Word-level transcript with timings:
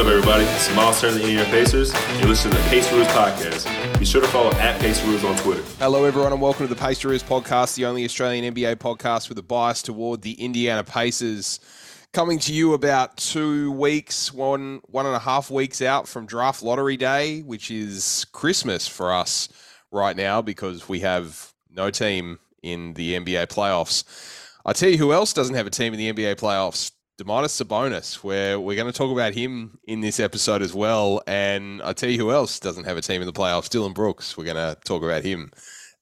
up, 0.00 0.06
everybody? 0.06 0.44
It's 0.44 0.74
Miles 0.74 0.98
Turner, 0.98 1.18
the 1.18 1.24
Indiana 1.24 1.44
Pacers. 1.50 1.92
You're 2.18 2.28
listening 2.28 2.56
to 2.56 2.62
the 2.62 2.68
Pace 2.70 2.90
Rules 2.90 3.06
Podcast. 3.08 3.98
Be 3.98 4.06
sure 4.06 4.22
to 4.22 4.28
follow 4.28 4.50
at 4.52 4.80
Pace 4.80 5.04
Rules 5.04 5.24
on 5.24 5.36
Twitter. 5.36 5.62
Hello, 5.78 6.04
everyone, 6.04 6.32
and 6.32 6.40
welcome 6.40 6.66
to 6.66 6.74
the 6.74 6.80
Pacers 6.80 7.22
podcast, 7.22 7.74
the 7.74 7.84
only 7.84 8.06
Australian 8.06 8.54
NBA 8.54 8.76
podcast 8.76 9.28
with 9.28 9.36
a 9.36 9.42
bias 9.42 9.82
toward 9.82 10.22
the 10.22 10.32
Indiana 10.42 10.82
Pacers. 10.82 11.60
Coming 12.14 12.38
to 12.38 12.52
you 12.54 12.72
about 12.72 13.18
two 13.18 13.72
weeks, 13.72 14.32
one 14.32 14.80
one 14.86 15.04
and 15.04 15.14
a 15.14 15.18
half 15.18 15.50
weeks 15.50 15.82
out 15.82 16.08
from 16.08 16.24
draft 16.24 16.62
lottery 16.62 16.96
day, 16.96 17.42
which 17.42 17.70
is 17.70 18.24
Christmas 18.32 18.88
for 18.88 19.12
us 19.12 19.50
right 19.90 20.16
now 20.16 20.40
because 20.40 20.88
we 20.88 21.00
have 21.00 21.52
no 21.70 21.90
team 21.90 22.38
in 22.62 22.94
the 22.94 23.16
NBA 23.16 23.48
playoffs. 23.48 24.04
I 24.64 24.72
tell 24.72 24.88
you 24.88 24.96
who 24.96 25.12
else 25.12 25.34
doesn't 25.34 25.56
have 25.56 25.66
a 25.66 25.70
team 25.70 25.92
in 25.92 25.98
the 25.98 26.10
NBA 26.10 26.36
playoffs? 26.36 26.92
Domantas 27.20 27.62
Sabonis, 27.62 28.24
where 28.24 28.58
we're 28.58 28.76
going 28.76 28.90
to 28.90 28.96
talk 28.96 29.12
about 29.12 29.34
him 29.34 29.78
in 29.84 30.00
this 30.00 30.18
episode 30.18 30.62
as 30.62 30.72
well. 30.72 31.20
And 31.26 31.82
I 31.82 31.92
tell 31.92 32.08
you 32.08 32.16
who 32.16 32.32
else 32.32 32.58
doesn't 32.58 32.84
have 32.84 32.96
a 32.96 33.02
team 33.02 33.20
in 33.20 33.26
the 33.26 33.32
playoffs? 33.32 33.68
Dillon 33.68 33.92
Brooks. 33.92 34.38
We're 34.38 34.44
going 34.44 34.56
to 34.56 34.74
talk 34.84 35.02
about 35.02 35.22
him 35.22 35.50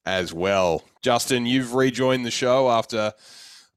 as 0.05 0.33
well. 0.33 0.85
Justin, 1.01 1.45
you've 1.45 1.73
rejoined 1.73 2.25
the 2.25 2.31
show 2.31 2.69
after 2.69 2.97
a 2.97 3.13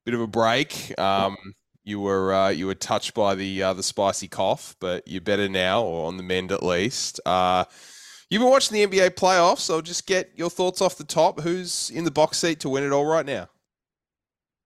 bit 0.05 0.15
of 0.15 0.21
a 0.21 0.29
break. 0.29 0.97
Um, 1.01 1.37
you 1.83 1.99
were 1.99 2.33
uh, 2.33 2.51
you 2.51 2.69
were 2.69 2.77
touched 2.77 3.13
by 3.13 3.35
the 3.35 3.61
uh, 3.61 3.73
the 3.73 3.83
spicy 3.83 4.29
cough, 4.29 4.77
but 4.79 5.03
you're 5.09 5.21
better 5.21 5.49
now, 5.49 5.83
or 5.83 6.07
on 6.07 6.19
the 6.19 6.23
mend 6.23 6.53
at 6.53 6.63
least. 6.63 7.19
Uh, 7.27 7.65
you've 8.31 8.41
been 8.41 8.51
watching 8.51 8.77
the 8.77 8.87
NBA 8.87 9.17
playoffs, 9.17 9.59
so 9.59 9.81
just 9.81 10.07
get 10.07 10.31
your 10.37 10.49
thoughts 10.49 10.81
off 10.81 10.97
the 10.97 11.03
top. 11.03 11.41
Who's 11.41 11.91
in 11.91 12.05
the 12.05 12.13
box 12.13 12.39
seat 12.39 12.61
to 12.61 12.69
win 12.69 12.85
it 12.85 12.93
all 12.93 13.05
right 13.05 13.27
now? 13.27 13.49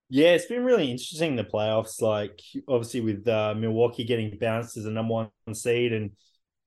Yeah, 0.09 0.29
it's 0.29 0.47
been 0.47 0.65
really 0.65 0.91
interesting 0.91 1.35
the 1.35 1.45
playoffs. 1.45 2.01
Like 2.01 2.41
obviously 2.69 3.01
with 3.01 3.27
uh, 3.27 3.55
Milwaukee 3.57 4.05
getting 4.05 4.37
bounced 4.39 4.77
as 4.77 4.87
a 4.87 4.91
number 4.91 5.15
one 5.15 5.55
seed, 5.55 5.93
and 5.93 6.13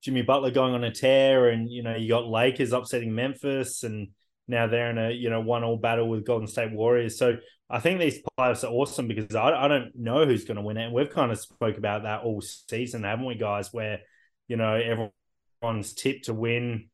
Jimmy 0.01 0.23
Butler 0.23 0.51
going 0.51 0.73
on 0.73 0.83
a 0.83 0.91
tear, 0.91 1.49
and 1.49 1.69
you 1.69 1.83
know 1.83 1.95
you 1.95 2.09
got 2.09 2.27
Lakers 2.27 2.73
upsetting 2.73 3.15
Memphis, 3.15 3.83
and 3.83 4.09
now 4.47 4.67
they're 4.67 4.89
in 4.89 4.97
a 4.97 5.11
you 5.11 5.29
know 5.29 5.39
one 5.39 5.63
all 5.63 5.77
battle 5.77 6.09
with 6.09 6.25
Golden 6.25 6.47
State 6.47 6.73
Warriors. 6.73 7.17
So 7.17 7.37
I 7.69 7.79
think 7.79 7.99
these 7.99 8.19
playoffs 8.37 8.63
are 8.63 8.71
awesome 8.71 9.07
because 9.07 9.35
I, 9.35 9.51
I 9.51 9.67
don't 9.69 9.91
know 9.95 10.25
who's 10.25 10.43
going 10.43 10.57
to 10.57 10.63
win 10.63 10.77
it, 10.77 10.85
and 10.85 10.93
we've 10.93 11.09
kind 11.09 11.31
of 11.31 11.39
spoke 11.39 11.77
about 11.77 12.03
that 12.03 12.23
all 12.23 12.41
season, 12.41 13.03
haven't 13.03 13.25
we, 13.25 13.35
guys? 13.35 13.71
Where 13.71 13.99
you 14.49 14.57
know 14.57 14.75
everyone's 14.75 15.93
tip 15.93 16.23
to 16.23 16.33
win 16.33 16.89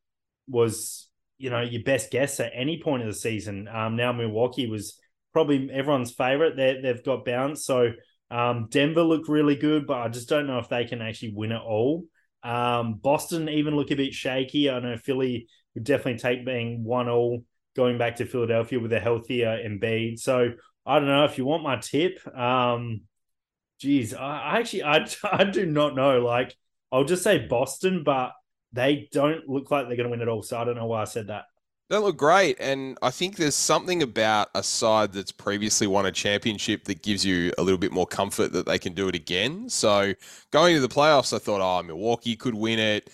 was 0.48 1.08
you 1.40 1.50
know 1.50 1.62
your 1.62 1.82
best 1.82 2.12
guess 2.12 2.40
at 2.40 2.52
any 2.54 2.84
point 2.84 3.02
of 3.02 3.08
the 3.08 3.16
season. 3.16 3.68
Um, 3.68 3.96
now 3.96 4.12
Milwaukee 4.12 4.68
was 4.70 5.00
probably 5.36 5.70
everyone's 5.70 6.14
favorite. 6.14 6.56
They 6.56 6.80
they've 6.82 7.04
got 7.04 7.26
bounced. 7.26 7.66
So 7.66 7.92
um, 8.32 8.68
Denver 8.72 9.04
looked 9.04 9.28
really 9.28 9.58
good, 9.58 9.86
but 9.86 9.98
I 9.98 10.08
just 10.08 10.30
don't 10.30 10.48
know 10.48 10.60
if 10.60 10.70
they 10.70 10.86
can 10.86 11.02
actually 11.02 11.34
win 11.36 11.52
it 11.52 11.62
all. 11.62 12.06
Um, 12.42 12.94
Boston 12.94 13.50
even 13.50 13.76
look 13.76 13.92
a 13.92 13.96
bit 13.96 14.14
shaky. 14.14 14.70
I 14.70 14.80
know 14.80 14.96
Philly 14.96 15.48
would 15.74 15.84
definitely 15.84 16.20
take 16.20 16.46
being 16.46 16.86
one 16.86 17.10
all 17.10 17.44
going 17.76 17.98
back 17.98 18.16
to 18.16 18.26
Philadelphia 18.26 18.80
with 18.80 18.94
a 18.94 19.00
healthier 19.02 19.60
Embiid. 19.62 20.20
So 20.20 20.52
I 20.86 21.00
don't 21.00 21.10
know 21.10 21.26
if 21.26 21.38
you 21.38 21.44
want 21.44 21.64
my 21.64 21.76
tip. 21.76 22.26
Um, 22.34 23.02
geez, 23.82 24.14
I, 24.14 24.40
I 24.40 24.60
actually 24.60 24.84
I 24.84 25.06
I 25.30 25.44
do 25.44 25.66
not 25.66 25.96
know. 25.96 26.22
Like 26.22 26.56
I'll 26.94 27.04
just 27.04 27.24
say 27.24 27.46
Boston, 27.46 28.04
but 28.06 28.32
they 28.72 29.10
don't 29.12 29.50
look 29.50 29.70
like 29.70 29.88
they're 29.88 29.98
going 29.98 30.08
to 30.08 30.12
win 30.12 30.22
it 30.22 30.30
all. 30.30 30.44
So 30.44 30.58
I 30.58 30.64
don't 30.64 30.78
know 30.78 30.86
why 30.86 31.02
I 31.02 31.06
said 31.06 31.28
that. 31.28 31.44
They 31.88 31.98
look 31.98 32.18
great, 32.18 32.58
and 32.60 32.98
I 33.04 33.12
think 33.12 33.36
there's 33.36 33.56
something 33.56 34.02
about 34.02 34.50
a 34.56 34.64
side 34.64 35.14
that's 35.14 35.32
previously 35.32 35.86
won 35.86 36.08
a 36.08 36.12
championship 36.12 36.86
that 36.86 37.04
gives 37.04 37.24
you 37.24 37.52
a 37.60 37.62
little 37.62 37.78
bit 37.78 37.92
more 37.92 38.08
comfort 38.08 38.54
that 38.54 38.66
they 38.66 38.80
can 38.80 38.94
do 38.94 39.08
it 39.08 39.14
again. 39.14 39.70
So 39.70 40.16
going 40.50 40.74
to 40.74 40.82
the 40.82 40.88
playoffs, 40.88 41.32
I 41.32 41.38
thought, 41.38 41.62
oh, 41.62 41.84
Milwaukee 41.84 42.36
could 42.36 42.56
win 42.56 42.80
it. 42.80 43.12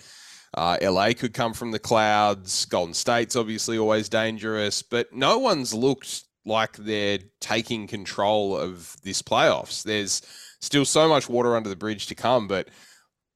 Uh, 0.54 0.78
LA 0.80 1.12
could 1.12 1.34
come 1.34 1.52
from 1.52 1.70
the 1.70 1.78
clouds. 1.78 2.64
Golden 2.64 2.94
State's 2.94 3.36
obviously 3.36 3.76
always 3.76 4.08
dangerous, 4.08 4.82
but 4.82 5.12
no 5.12 5.38
one's 5.38 5.74
looked 5.74 6.24
like 6.46 6.74
they're 6.76 7.18
taking 7.40 7.86
control 7.86 8.56
of 8.56 8.96
this 9.02 9.20
playoffs. 9.20 9.82
There's 9.82 10.22
still 10.62 10.86
so 10.86 11.08
much 11.08 11.28
water 11.28 11.56
under 11.56 11.68
the 11.68 11.76
bridge 11.76 12.06
to 12.06 12.14
come, 12.14 12.48
but 12.48 12.68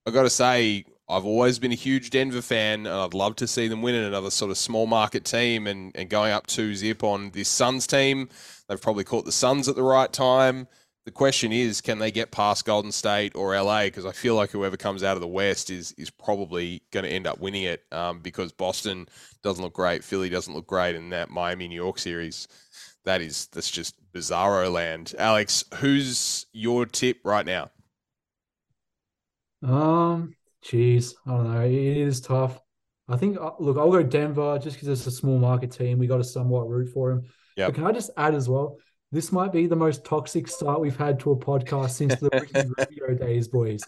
I 0.07 0.11
got 0.11 0.23
to 0.23 0.31
say, 0.31 0.85
I've 1.09 1.25
always 1.25 1.57
been 1.57 1.71
a 1.71 1.75
huge 1.75 2.09
Denver 2.09 2.41
fan, 2.41 2.85
and 2.85 2.95
I'd 2.95 3.13
love 3.13 3.37
to 3.37 3.47
see 3.47 3.67
them 3.69 3.81
win 3.81 3.95
in 3.95 4.03
another 4.03 4.29
sort 4.29 4.51
of 4.51 4.57
small 4.57 4.87
market 4.87 5.23
team 5.23 5.65
and, 5.65 5.91
and 5.95 6.09
going 6.09 6.33
up 6.33 6.47
two 6.47 6.75
zip 6.75 7.03
on 7.03 7.31
this 7.31 7.47
Suns 7.47 7.87
team. 7.87 8.27
They've 8.67 8.81
probably 8.81 9.05
caught 9.05 9.23
the 9.23 9.31
Suns 9.31 9.69
at 9.69 9.75
the 9.75 9.83
right 9.83 10.11
time. 10.11 10.67
The 11.05 11.11
question 11.11 11.53
is, 11.53 11.79
can 11.79 11.99
they 11.99 12.11
get 12.11 12.31
past 12.31 12.65
Golden 12.65 12.91
State 12.91 13.33
or 13.33 13.57
LA? 13.57 13.83
Because 13.83 14.05
I 14.05 14.11
feel 14.11 14.35
like 14.35 14.51
whoever 14.51 14.75
comes 14.75 15.03
out 15.03 15.15
of 15.15 15.21
the 15.21 15.27
West 15.27 15.69
is 15.69 15.93
is 15.93 16.09
probably 16.09 16.81
going 16.91 17.05
to 17.05 17.09
end 17.09 17.25
up 17.25 17.39
winning 17.39 17.63
it 17.63 17.85
um, 17.93 18.19
because 18.19 18.51
Boston 18.51 19.07
doesn't 19.41 19.63
look 19.63 19.73
great, 19.73 20.03
Philly 20.03 20.27
doesn't 20.27 20.53
look 20.53 20.67
great, 20.67 20.95
in 20.95 21.11
that 21.11 21.29
Miami 21.29 21.69
New 21.69 21.81
York 21.81 21.99
series, 21.99 22.49
that 23.05 23.21
is 23.21 23.47
that's 23.53 23.71
just 23.71 23.95
bizarro 24.11 24.69
land. 24.69 25.15
Alex, 25.17 25.63
who's 25.75 26.45
your 26.51 26.85
tip 26.85 27.19
right 27.23 27.45
now? 27.45 27.71
Um, 29.63 30.35
Jeez, 30.67 31.13
I 31.25 31.31
don't 31.31 31.53
know. 31.53 31.61
It 31.61 31.71
is 31.71 32.19
tough. 32.19 32.59
I 33.07 33.15
think, 33.15 33.37
uh, 33.39 33.51
look, 33.59 33.77
I'll 33.77 33.91
go 33.91 34.03
Denver 34.03 34.59
just 34.59 34.75
because 34.75 34.89
it's 34.89 35.07
a 35.07 35.11
small 35.11 35.39
market 35.39 35.71
team. 35.71 35.97
We 35.97 36.07
got 36.07 36.17
to 36.17 36.25
somewhat 36.25 36.67
root 36.67 36.89
for 36.93 37.11
him. 37.11 37.23
Yeah. 37.55 37.71
Can 37.71 37.85
I 37.85 37.93
just 37.93 38.11
add 38.17 38.35
as 38.35 38.49
well? 38.49 38.77
This 39.11 39.31
might 39.31 39.53
be 39.53 39.67
the 39.67 39.77
most 39.77 40.03
toxic 40.03 40.49
start 40.49 40.81
we've 40.81 40.97
had 40.97 41.19
to 41.21 41.31
a 41.31 41.37
podcast 41.37 41.91
since 41.91 42.15
the 42.17 42.29
Ricky 42.33 42.69
Rubio 42.77 43.17
days, 43.17 43.47
boys. 43.47 43.81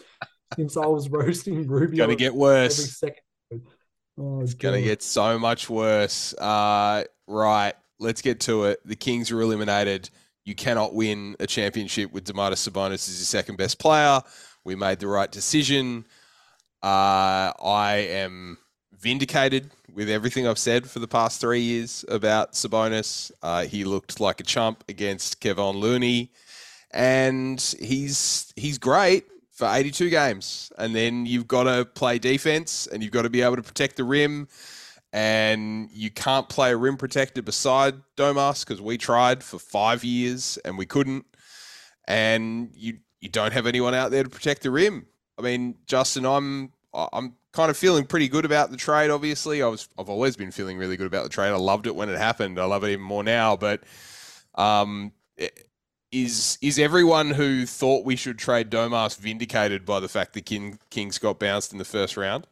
Since 0.55 0.77
I 0.77 0.85
was 0.85 1.09
roasting 1.09 1.67
Rubio. 1.67 2.05
Going 2.05 2.17
to 2.17 2.23
get 2.23 2.33
worse. 2.33 3.03
Oh, 4.17 4.41
it's 4.41 4.53
going 4.53 4.81
to 4.81 4.81
get 4.81 5.03
so 5.03 5.37
much 5.37 5.69
worse. 5.69 6.33
Uh, 6.33 7.03
right. 7.27 7.73
Let's 7.99 8.21
get 8.21 8.39
to 8.41 8.65
it. 8.65 8.79
The 8.85 8.95
Kings 8.95 9.31
are 9.31 9.41
eliminated. 9.41 10.09
You 10.45 10.55
cannot 10.55 10.93
win 10.93 11.35
a 11.41 11.47
championship 11.47 12.13
with 12.13 12.25
Domantas 12.25 12.69
Sabonis 12.69 13.09
as 13.09 13.19
your 13.19 13.25
second 13.25 13.57
best 13.57 13.79
player. 13.79 14.21
We 14.63 14.75
made 14.75 14.99
the 14.99 15.07
right 15.07 15.29
decision. 15.29 16.05
Uh, 16.81 17.51
I 17.61 18.07
am 18.09 18.57
vindicated 18.97 19.71
with 19.93 20.09
everything 20.09 20.47
I've 20.47 20.59
said 20.59 20.89
for 20.89 20.99
the 20.99 21.07
past 21.07 21.41
three 21.41 21.61
years 21.61 22.05
about 22.07 22.53
Sabonis. 22.53 23.31
Uh, 23.41 23.65
he 23.65 23.83
looked 23.83 24.19
like 24.19 24.39
a 24.39 24.43
chump 24.43 24.83
against 24.87 25.41
Kevon 25.41 25.75
Looney, 25.75 26.31
and 26.91 27.59
he's 27.79 28.53
he's 28.55 28.77
great 28.77 29.25
for 29.51 29.67
82 29.69 30.09
games. 30.09 30.71
And 30.77 30.95
then 30.95 31.25
you've 31.25 31.47
got 31.47 31.63
to 31.63 31.85
play 31.85 32.17
defense, 32.17 32.87
and 32.87 33.03
you've 33.03 33.11
got 33.11 33.23
to 33.23 33.29
be 33.29 33.41
able 33.41 33.57
to 33.57 33.63
protect 33.63 33.97
the 33.97 34.03
rim. 34.03 34.47
And 35.11 35.89
you 35.91 36.11
can't 36.11 36.47
play 36.47 36.71
a 36.71 36.77
rim 36.77 36.95
protector 36.95 37.41
beside 37.41 37.95
Domas 38.15 38.63
because 38.63 38.79
we 38.79 38.97
tried 38.97 39.43
for 39.43 39.57
five 39.57 40.03
years 40.03 40.59
and 40.63 40.77
we 40.77 40.85
couldn't. 40.85 41.25
And 42.07 42.69
you 42.75 42.99
you 43.19 43.27
don't 43.27 43.51
have 43.51 43.65
anyone 43.65 43.95
out 43.95 44.11
there 44.11 44.23
to 44.23 44.29
protect 44.29 44.61
the 44.61 44.71
rim. 44.71 45.07
I 45.39 45.41
mean, 45.41 45.75
Justin, 45.87 46.25
I'm 46.25 46.73
I'm 46.93 47.35
kind 47.53 47.71
of 47.71 47.77
feeling 47.77 48.05
pretty 48.05 48.27
good 48.27 48.45
about 48.45 48.71
the 48.71 48.77
trade. 48.77 49.09
Obviously, 49.09 49.63
I 49.63 49.67
was 49.67 49.87
I've 49.97 50.09
always 50.09 50.35
been 50.35 50.51
feeling 50.51 50.77
really 50.77 50.97
good 50.97 51.07
about 51.07 51.23
the 51.23 51.29
trade. 51.29 51.49
I 51.49 51.55
loved 51.55 51.87
it 51.87 51.95
when 51.95 52.09
it 52.09 52.17
happened. 52.17 52.59
I 52.59 52.65
love 52.65 52.83
it 52.83 52.89
even 52.91 53.05
more 53.05 53.23
now. 53.23 53.55
But 53.55 53.83
um, 54.55 55.13
is 56.11 56.57
is 56.61 56.77
everyone 56.77 57.31
who 57.31 57.65
thought 57.65 58.05
we 58.05 58.17
should 58.17 58.37
trade 58.37 58.69
Domas 58.69 59.17
vindicated 59.17 59.85
by 59.85 60.01
the 60.01 60.09
fact 60.09 60.33
that 60.33 60.45
King, 60.45 60.77
Kings 60.89 61.17
got 61.17 61.39
bounced 61.39 61.71
in 61.71 61.77
the 61.77 61.85
first 61.85 62.17
round? 62.17 62.45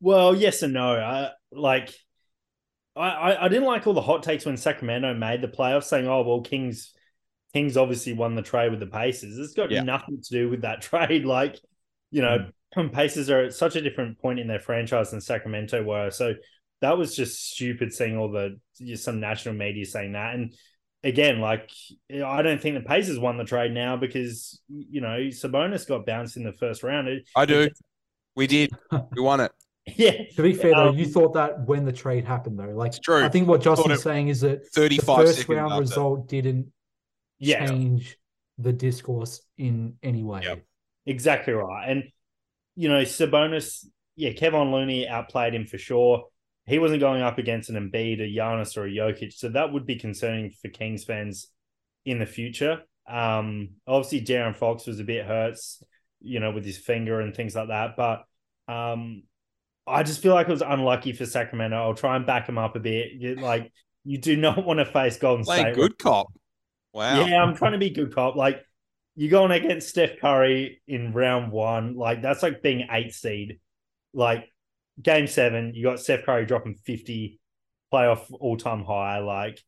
Well, 0.00 0.34
yes 0.34 0.62
and 0.62 0.72
no. 0.72 0.94
I 0.94 1.30
like. 1.52 1.92
I, 2.96 3.46
I 3.46 3.48
didn't 3.48 3.64
like 3.64 3.86
all 3.86 3.94
the 3.94 4.02
hot 4.02 4.22
takes 4.22 4.44
when 4.44 4.56
Sacramento 4.56 5.14
made 5.14 5.40
the 5.40 5.48
playoffs, 5.48 5.84
saying, 5.84 6.06
"Oh 6.06 6.22
well, 6.22 6.42
Kings 6.42 6.92
Kings 7.52 7.76
obviously 7.76 8.12
won 8.12 8.34
the 8.34 8.42
trade 8.42 8.70
with 8.70 8.80
the 8.80 8.86
Pacers. 8.86 9.38
It's 9.38 9.54
got 9.54 9.70
yeah. 9.70 9.82
nothing 9.82 10.20
to 10.22 10.30
do 10.30 10.48
with 10.48 10.62
that 10.62 10.82
trade. 10.82 11.24
Like, 11.24 11.58
you 12.10 12.22
know, 12.22 12.50
mm. 12.76 12.92
Pacers 12.92 13.30
are 13.30 13.44
at 13.44 13.54
such 13.54 13.76
a 13.76 13.80
different 13.80 14.18
point 14.20 14.38
in 14.38 14.46
their 14.46 14.60
franchise 14.60 15.10
than 15.10 15.20
Sacramento 15.20 15.82
were. 15.82 16.10
So 16.10 16.34
that 16.80 16.96
was 16.96 17.14
just 17.14 17.52
stupid 17.52 17.92
seeing 17.92 18.16
all 18.16 18.30
the 18.30 18.58
some 18.96 19.20
national 19.20 19.54
media 19.54 19.84
saying 19.84 20.12
that. 20.12 20.34
And 20.34 20.54
again, 21.02 21.40
like 21.40 21.70
I 22.10 22.42
don't 22.42 22.60
think 22.60 22.76
the 22.76 22.88
Pacers 22.88 23.18
won 23.18 23.36
the 23.36 23.44
trade 23.44 23.72
now 23.72 23.96
because 23.96 24.60
you 24.68 25.00
know 25.00 25.18
Sabonis 25.28 25.86
got 25.86 26.06
bounced 26.06 26.36
in 26.36 26.44
the 26.44 26.52
first 26.52 26.82
round. 26.82 27.08
It, 27.08 27.28
I 27.36 27.44
do. 27.46 27.60
It, 27.60 27.72
we 28.36 28.46
did. 28.46 28.70
We 29.12 29.22
won 29.22 29.40
it. 29.40 29.52
Yeah. 29.96 30.12
To 30.36 30.42
be 30.42 30.52
fair, 30.52 30.72
though, 30.74 30.88
um, 30.90 30.98
you 30.98 31.06
thought 31.06 31.34
that 31.34 31.66
when 31.66 31.84
the 31.84 31.92
trade 31.92 32.24
happened, 32.24 32.58
though. 32.58 32.72
Like, 32.74 32.90
it's 32.90 32.98
true. 33.00 33.24
I 33.24 33.28
think 33.28 33.48
what 33.48 33.60
Justin's 33.60 34.02
saying 34.02 34.28
is 34.28 34.40
that 34.42 34.72
the 34.72 34.98
first 34.98 35.48
round 35.48 35.72
after. 35.72 35.80
result 35.80 36.28
didn't 36.28 36.72
yeah. 37.40 37.66
change 37.66 38.16
the 38.58 38.72
discourse 38.72 39.42
in 39.58 39.96
any 40.02 40.22
way. 40.22 40.42
Yep. 40.44 40.64
Exactly 41.06 41.52
right. 41.52 41.90
And, 41.90 42.04
you 42.76 42.88
know, 42.88 43.02
Sabonis, 43.02 43.84
yeah, 44.14 44.32
Kevin 44.32 44.70
Looney 44.70 45.08
outplayed 45.08 45.54
him 45.54 45.66
for 45.66 45.78
sure. 45.78 46.26
He 46.66 46.78
wasn't 46.78 47.00
going 47.00 47.22
up 47.22 47.38
against 47.38 47.70
an 47.70 47.76
Embiid, 47.76 48.20
a 48.20 48.38
Giannis, 48.38 48.76
or 48.76 48.86
a 48.86 48.90
Jokic. 48.90 49.32
So 49.32 49.48
that 49.48 49.72
would 49.72 49.86
be 49.86 49.96
concerning 49.96 50.50
for 50.62 50.68
Kings 50.68 51.02
fans 51.02 51.48
in 52.04 52.18
the 52.18 52.26
future. 52.26 52.82
Um, 53.08 53.70
obviously, 53.86 54.20
De'Aaron 54.20 54.54
Fox 54.54 54.86
was 54.86 55.00
a 55.00 55.04
bit 55.04 55.26
hurt. 55.26 55.56
you 56.22 56.38
know, 56.38 56.50
with 56.50 56.66
his 56.66 56.76
finger 56.76 57.20
and 57.20 57.34
things 57.34 57.54
like 57.54 57.68
that. 57.68 57.96
But 57.96 58.24
um, 58.68 59.22
I 59.86 60.02
just 60.02 60.20
feel 60.20 60.34
like 60.34 60.48
it 60.48 60.52
was 60.52 60.60
unlucky 60.60 61.12
for 61.12 61.24
Sacramento. 61.24 61.76
I'll 61.76 61.94
try 61.94 62.14
and 62.16 62.26
back 62.26 62.46
him 62.46 62.58
up 62.58 62.76
a 62.76 62.80
bit. 62.80 63.40
Like 63.40 63.72
you 64.04 64.18
do 64.18 64.36
not 64.36 64.64
want 64.64 64.80
to 64.80 64.84
face 64.84 65.16
Golden 65.16 65.46
Playing 65.46 65.62
State. 65.62 65.74
good 65.74 65.98
cop. 65.98 66.26
Wow. 66.92 67.24
Yeah, 67.24 67.42
I'm 67.42 67.54
trying 67.54 67.72
to 67.72 67.78
be 67.78 67.90
good 67.90 68.14
cop. 68.14 68.36
Like 68.36 68.62
you're 69.14 69.30
going 69.30 69.52
against 69.52 69.88
Steph 69.88 70.18
Curry 70.20 70.82
in 70.86 71.12
round 71.12 71.52
one. 71.52 71.96
Like 71.96 72.22
that's 72.22 72.42
like 72.42 72.62
being 72.62 72.88
eight 72.90 73.14
seed. 73.14 73.60
Like 74.12 74.52
game 75.00 75.26
seven, 75.26 75.72
you 75.74 75.84
got 75.84 76.00
Steph 76.00 76.24
Curry 76.24 76.46
dropping 76.46 76.74
50 76.74 77.38
playoff 77.92 78.24
all 78.30 78.56
time 78.56 78.84
high. 78.84 79.18
Like 79.18 79.60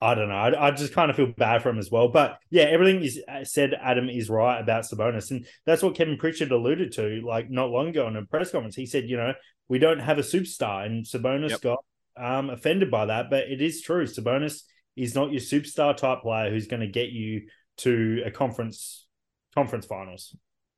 I 0.00 0.14
don't 0.14 0.28
know. 0.28 0.34
I, 0.34 0.68
I, 0.68 0.70
just 0.72 0.92
kind 0.92 1.10
of 1.10 1.16
feel 1.16 1.32
bad 1.38 1.62
for 1.62 1.70
him 1.70 1.78
as 1.78 1.90
well. 1.90 2.08
But 2.08 2.38
yeah, 2.50 2.64
everything 2.64 3.02
is 3.02 3.18
uh, 3.26 3.44
said, 3.44 3.72
Adam 3.72 4.10
is 4.10 4.28
right 4.28 4.60
about 4.60 4.84
Sabonis. 4.84 5.30
And 5.30 5.46
that's 5.64 5.82
what 5.82 5.94
Kevin 5.94 6.18
Pritchard 6.18 6.52
alluded 6.52 6.92
to, 6.92 7.22
like 7.26 7.50
not 7.50 7.70
long 7.70 7.88
ago 7.88 8.06
in 8.06 8.16
a 8.16 8.26
press 8.26 8.50
conference. 8.50 8.76
He 8.76 8.84
said, 8.84 9.08
you 9.08 9.16
know, 9.16 9.32
we 9.68 9.78
don't 9.78 10.00
have 10.00 10.18
a 10.18 10.22
superstar. 10.22 10.84
And 10.84 11.06
Sabonis 11.06 11.50
yep. 11.50 11.62
got 11.62 11.78
um, 12.18 12.50
offended 12.50 12.90
by 12.90 13.06
that. 13.06 13.30
But 13.30 13.44
it 13.48 13.62
is 13.62 13.80
true. 13.80 14.04
Sabonis 14.06 14.64
is 14.96 15.14
not 15.14 15.30
your 15.30 15.40
superstar 15.40 15.96
type 15.96 16.22
player 16.22 16.50
who's 16.50 16.66
going 16.66 16.80
to 16.80 16.86
get 16.86 17.10
you 17.10 17.48
to 17.78 18.22
a 18.24 18.30
conference 18.30 19.06
conference 19.54 19.86
finals. 19.86 20.34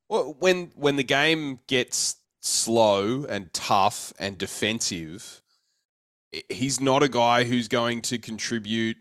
Well, 0.09 0.37
when 0.39 0.73
when 0.75 0.97
the 0.97 1.05
game 1.05 1.61
gets 1.67 2.17
slow 2.41 3.25
and 3.25 3.53
tough 3.53 4.13
and 4.19 4.39
defensive, 4.39 5.43
he's 6.49 6.81
not 6.81 7.03
a 7.03 7.09
guy 7.09 7.45
who's 7.45 7.69
going 7.69 8.03
to 8.03 8.19
contribute 8.19 8.97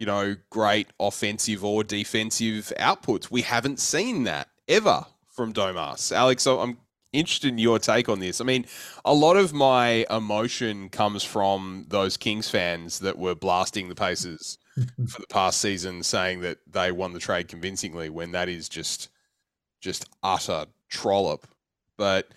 you 0.00 0.06
know, 0.06 0.34
great 0.48 0.88
offensive 0.98 1.62
or 1.62 1.84
defensive 1.84 2.72
outputs. 2.78 3.30
We 3.30 3.42
haven't 3.42 3.78
seen 3.78 4.24
that 4.24 4.48
ever 4.66 5.04
from 5.28 5.52
Domas. 5.52 6.10
Alex, 6.10 6.46
I'm 6.46 6.78
interested 7.12 7.48
in 7.48 7.58
your 7.58 7.78
take 7.78 8.08
on 8.08 8.20
this. 8.20 8.40
I 8.40 8.44
mean, 8.44 8.66
a 9.04 9.14
lot 9.14 9.36
of 9.36 9.52
my 9.52 10.06
emotion 10.10 10.88
comes 10.88 11.24
from 11.24 11.86
those 11.88 12.16
Kings 12.16 12.48
fans 12.48 13.00
that 13.00 13.18
were 13.18 13.34
blasting 13.34 13.88
the 13.88 13.94
Pacers 13.94 14.58
for 15.08 15.20
the 15.20 15.26
past 15.28 15.60
season, 15.60 16.02
saying 16.02 16.40
that 16.40 16.58
they 16.70 16.92
won 16.92 17.12
the 17.12 17.18
trade 17.18 17.48
convincingly 17.48 18.08
when 18.08 18.32
that 18.32 18.48
is 18.48 18.68
just 18.68 19.08
just 19.80 20.08
utter 20.22 20.66
trollop. 20.88 21.46
But 21.96 22.28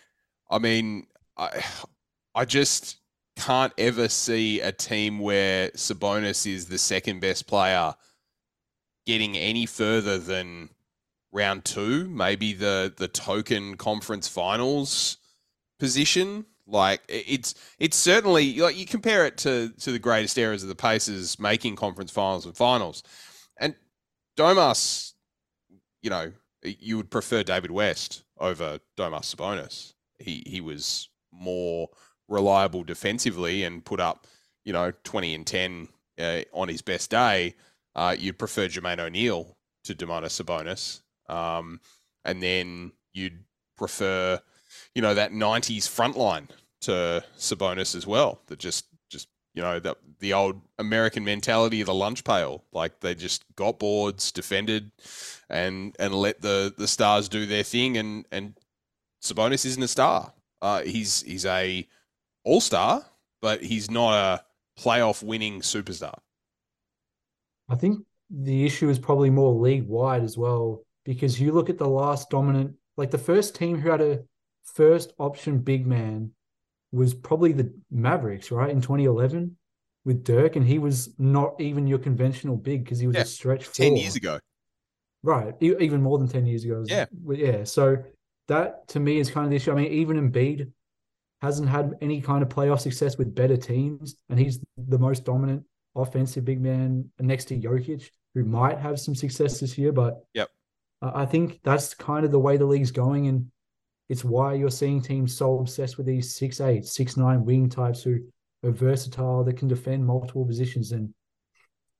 I 0.49 0.59
mean, 0.59 1.07
I 1.37 1.63
I 2.35 2.45
just 2.45 2.97
can't 3.35 3.73
ever 3.77 4.09
see 4.09 4.59
a 4.61 4.71
team 4.71 5.19
where 5.19 5.69
Sabonis 5.71 6.45
is 6.45 6.67
the 6.67 6.77
second 6.77 7.19
best 7.19 7.47
player 7.47 7.95
getting 9.05 9.35
any 9.35 9.65
further 9.65 10.17
than 10.17 10.69
round 11.33 11.65
two, 11.65 12.07
maybe 12.09 12.53
the 12.53 12.93
the 12.95 13.09
token 13.09 13.75
conference 13.75 14.27
finals 14.27 15.17
position. 15.79 16.45
Like 16.65 17.01
it's 17.09 17.55
it's 17.79 17.97
certainly 17.97 18.59
like 18.59 18.77
you 18.77 18.85
compare 18.85 19.25
it 19.25 19.37
to 19.39 19.73
to 19.81 19.91
the 19.91 19.99
greatest 19.99 20.37
eras 20.37 20.63
of 20.63 20.69
the 20.69 20.75
Pacers 20.75 21.37
making 21.37 21.75
conference 21.75 22.11
finals 22.11 22.45
and 22.45 22.55
finals, 22.55 23.03
and 23.59 23.75
Domas, 24.37 25.13
you 26.01 26.09
know, 26.09 26.31
you 26.63 26.95
would 26.95 27.11
prefer 27.11 27.43
David 27.43 27.71
West 27.71 28.23
over 28.37 28.79
Domas 28.97 29.35
Sabonis. 29.35 29.93
He 30.19 30.43
he 30.45 30.61
was 30.61 31.09
more 31.33 31.89
reliable 32.29 32.83
defensively 32.83 33.63
and 33.63 33.83
put 33.83 33.99
up, 33.99 34.27
you 34.63 34.71
know, 34.71 34.91
20 35.03 35.35
and 35.35 35.45
10 35.45 35.87
uh, 36.19 36.41
on 36.53 36.67
his 36.67 36.81
best 36.81 37.09
day, 37.09 37.55
uh, 37.95 38.15
you'd 38.17 38.39
prefer 38.39 38.67
Jermaine 38.67 38.99
O'Neal 38.99 39.57
to 39.83 39.93
Domantas 39.95 40.41
Sabonis. 40.41 41.01
Um, 41.33 41.79
and 42.25 42.41
then 42.41 42.91
you'd 43.13 43.43
prefer, 43.77 44.39
you 44.95 45.01
know, 45.01 45.13
that 45.13 45.31
90s 45.31 45.87
front 45.87 46.17
line 46.17 46.47
to 46.81 47.23
Sabonis 47.37 47.95
as 47.95 48.05
well. 48.05 48.41
That 48.47 48.59
just, 48.59 48.85
just 49.09 49.27
you 49.53 49.61
know, 49.61 49.79
that 49.79 49.97
the 50.19 50.33
old 50.33 50.61
American 50.79 51.25
mentality 51.25 51.81
of 51.81 51.87
the 51.87 51.93
lunch 51.93 52.23
pail. 52.23 52.63
Like 52.71 52.99
they 52.99 53.15
just 53.15 53.43
got 53.55 53.79
boards, 53.79 54.31
defended, 54.31 54.91
and 55.49 55.95
and 55.99 56.13
let 56.13 56.41
the 56.41 56.73
the 56.77 56.87
stars 56.87 57.29
do 57.29 57.45
their 57.45 57.63
thing. 57.63 57.97
And 57.97 58.25
and 58.31 58.57
Sabonis 59.21 59.65
isn't 59.65 59.83
a 59.83 59.87
star. 59.87 60.33
Uh, 60.61 60.81
he's 60.81 61.21
he's 61.23 61.45
a 61.45 61.87
all 62.45 62.61
star, 62.61 63.05
but 63.41 63.61
he's 63.61 63.91
not 63.91 64.13
a 64.13 64.43
playoff 64.81 65.23
winning 65.23 65.61
superstar. 65.61 66.17
I 67.69 67.75
think 67.75 68.05
the 68.29 68.65
issue 68.65 68.89
is 68.89 68.99
probably 68.99 69.29
more 69.29 69.53
league 69.53 69.87
wide 69.87 70.23
as 70.23 70.37
well, 70.37 70.83
because 71.05 71.39
you 71.39 71.51
look 71.51 71.69
at 71.69 71.77
the 71.77 71.87
last 71.87 72.29
dominant, 72.29 72.75
like 72.97 73.11
the 73.11 73.17
first 73.17 73.55
team 73.55 73.79
who 73.79 73.89
had 73.89 74.01
a 74.01 74.19
first 74.63 75.13
option 75.17 75.59
big 75.59 75.85
man 75.85 76.31
was 76.91 77.13
probably 77.13 77.51
the 77.51 77.73
Mavericks, 77.91 78.51
right? 78.51 78.69
In 78.69 78.81
2011 78.81 79.57
with 80.05 80.23
Dirk, 80.23 80.55
and 80.55 80.65
he 80.65 80.79
was 80.79 81.13
not 81.17 81.59
even 81.59 81.87
your 81.87 81.99
conventional 81.99 82.55
big 82.55 82.83
because 82.83 82.99
he 82.99 83.07
was 83.07 83.15
yeah, 83.15 83.23
a 83.23 83.25
stretch 83.25 83.71
10 83.71 83.89
four. 83.89 83.97
years 83.97 84.15
ago. 84.15 84.39
Right. 85.23 85.55
Even 85.61 86.01
more 86.01 86.17
than 86.17 86.27
10 86.27 86.45
years 86.45 86.65
ago. 86.65 86.83
Yeah. 86.87 87.05
Yeah. 87.29 87.63
So 87.63 88.03
that 88.47 88.87
to 88.89 88.99
me 88.99 89.19
is 89.19 89.31
kind 89.31 89.45
of 89.45 89.49
the 89.51 89.55
issue. 89.55 89.71
I 89.71 89.75
mean, 89.75 89.91
even 89.91 90.31
Embiid 90.31 90.69
hasn't 91.41 91.69
had 91.69 91.95
any 92.01 92.21
kind 92.21 92.43
of 92.43 92.49
playoff 92.49 92.81
success 92.81 93.17
with 93.17 93.33
better 93.33 93.57
teams, 93.57 94.15
and 94.29 94.37
he's 94.37 94.59
the 94.77 94.99
most 94.99 95.25
dominant 95.25 95.63
offensive 95.95 96.45
big 96.45 96.61
man 96.61 97.09
next 97.19 97.45
to 97.45 97.57
Jokic, 97.57 98.09
who 98.33 98.43
might 98.43 98.79
have 98.79 98.99
some 98.99 99.15
success 99.15 99.59
this 99.59 99.77
year. 99.77 99.91
But 99.91 100.23
yep. 100.33 100.49
I 101.13 101.25
think 101.25 101.59
that's 101.63 101.93
kind 101.93 102.25
of 102.25 102.31
the 102.31 102.39
way 102.39 102.57
the 102.57 102.65
league's 102.65 102.91
going, 102.91 103.27
and 103.27 103.47
it's 104.09 104.23
why 104.23 104.53
you're 104.53 104.69
seeing 104.69 105.01
teams 105.01 105.35
so 105.35 105.59
obsessed 105.59 105.97
with 105.97 106.05
these 106.05 106.35
six 106.35 106.61
eight, 106.61 106.85
six 106.85 107.17
nine 107.17 107.43
wing 107.45 107.69
types 107.69 108.03
who 108.03 108.19
are 108.63 108.71
versatile 108.71 109.43
that 109.43 109.57
can 109.57 109.67
defend 109.67 110.05
multiple 110.05 110.45
positions. 110.45 110.91
And 110.91 111.13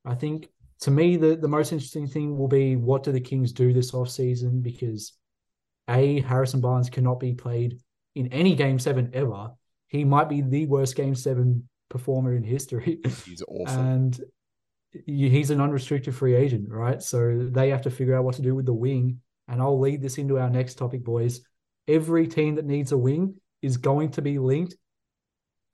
I 0.06 0.16
think 0.16 0.50
to 0.82 0.92
me 0.92 1.18
the, 1.18 1.36
the 1.36 1.48
most 1.48 1.72
interesting 1.72 2.08
thing 2.08 2.38
will 2.38 2.48
be 2.48 2.76
what 2.76 3.04
do 3.04 3.12
the 3.12 3.20
Kings 3.20 3.52
do 3.52 3.74
this 3.74 3.94
off 3.94 4.10
season 4.10 4.62
because 4.62 5.14
a 5.90 6.22
Harrison 6.22 6.62
Barnes 6.62 6.90
cannot 6.90 7.20
be 7.20 7.34
played 7.34 7.80
in 8.16 8.32
any 8.32 8.56
game 8.56 8.80
seven 8.80 9.10
ever, 9.14 9.52
he 9.88 10.04
might 10.04 10.30
be 10.30 10.42
the 10.42 10.66
worst 10.68 10.96
game 10.96 11.16
seven 11.16 11.68
performer 11.90 12.36
in 12.36 12.44
history. 12.44 13.00
He's 13.26 13.44
awful. 13.48 13.64
And 13.68 14.20
he's 15.06 15.50
an 15.50 15.62
unrestricted 15.62 16.16
free 16.16 16.36
agent, 16.36 16.70
right? 16.70 17.02
So 17.02 17.48
they 17.50 17.70
have 17.70 17.82
to 17.84 17.92
figure 17.92 18.16
out 18.16 18.24
what 18.24 18.36
to 18.36 18.42
do 18.42 18.56
with 18.56 18.66
the 18.66 18.74
wing. 18.74 19.22
And 19.48 19.62
I'll 19.62 19.80
lead 19.80 20.02
this 20.02 20.18
into 20.18 20.40
our 20.40 20.50
next 20.50 20.76
topic, 20.76 21.04
boys. 21.04 21.42
Every 21.88 22.28
team 22.28 22.56
that 22.56 22.66
needs 22.66 22.92
a 22.92 22.98
wing 22.98 23.36
is 23.62 23.78
going 23.78 24.12
to 24.12 24.22
be 24.22 24.40
linked 24.40 24.76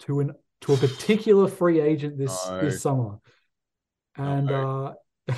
to 0.01 0.21
an 0.21 0.33
to 0.61 0.73
a 0.73 0.77
particular 0.77 1.47
free 1.47 1.79
agent 1.79 2.17
this 2.17 2.47
no. 2.47 2.61
this 2.61 2.81
summer. 2.81 3.19
And 4.17 4.47
no. 4.47 4.95
uh 5.27 5.35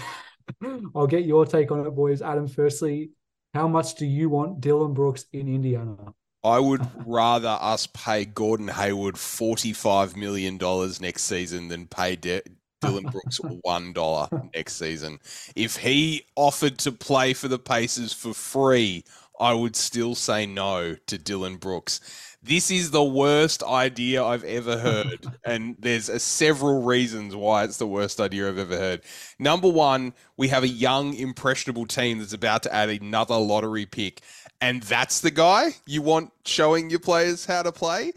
I'll 0.96 1.08
get 1.08 1.26
your 1.26 1.46
take 1.46 1.72
on 1.72 1.86
it, 1.86 1.92
boys. 1.92 2.22
Adam, 2.22 2.48
firstly, 2.48 3.12
how 3.54 3.68
much 3.68 3.96
do 3.96 4.06
you 4.06 4.30
want 4.30 4.62
Dillon 4.62 4.94
Brooks 4.94 5.26
in 5.34 5.48
Indiana? 5.48 5.96
I 6.44 6.60
would 6.60 6.82
rather 7.06 7.58
us 7.62 7.88
pay 7.88 8.26
Gordon 8.26 8.68
Hayward 8.68 9.16
$45 9.16 10.16
million 10.16 10.58
next 11.00 11.24
season 11.24 11.68
than 11.68 11.86
pay 11.86 12.16
De- 12.16 12.42
Dillon 12.82 13.06
Brooks 13.06 13.40
$1 13.40 14.52
next 14.54 14.76
season. 14.76 15.20
If 15.56 15.78
he 15.78 16.26
offered 16.36 16.78
to 16.80 16.92
play 16.92 17.34
for 17.34 17.48
the 17.48 17.60
Pacers 17.60 18.14
for 18.14 18.34
free, 18.34 19.04
I 19.40 19.54
would 19.54 19.76
still 19.76 20.14
say 20.14 20.46
no 20.46 20.96
to 21.08 21.18
Dillon 21.18 21.58
Brooks. 21.58 22.00
This 22.44 22.72
is 22.72 22.92
the 22.92 23.04
worst 23.04 23.64
idea 23.64 24.24
I've 24.24 24.44
ever 24.44 24.78
heard. 24.78 25.26
and 25.46 25.76
there's 25.80 26.10
a 26.10 26.20
several 26.20 26.84
reasons 26.84 27.36
why 27.36 27.64
it's 27.64 27.78
the 27.78 27.88
worst 27.88 28.20
idea 28.20 28.48
I've 28.48 28.58
ever 28.58 28.78
heard. 28.78 29.02
Number 29.40 29.68
one, 29.68 30.14
we 30.38 30.48
have 30.50 30.64
a 30.64 30.68
young, 30.68 31.14
impressionable 31.14 31.86
team 31.86 32.20
that's 32.20 32.34
about 32.34 32.64
to 32.64 32.74
add 32.74 32.90
another 32.90 33.36
lottery 33.38 33.86
pick 33.86 34.22
and 34.62 34.84
that's 34.84 35.22
the 35.22 35.32
guy 35.32 35.72
you 35.88 36.04
want 36.04 36.32
showing 36.46 36.92
your 36.92 37.00
players 37.00 37.46
how 37.46 37.64
to 37.64 37.72
play. 37.72 38.14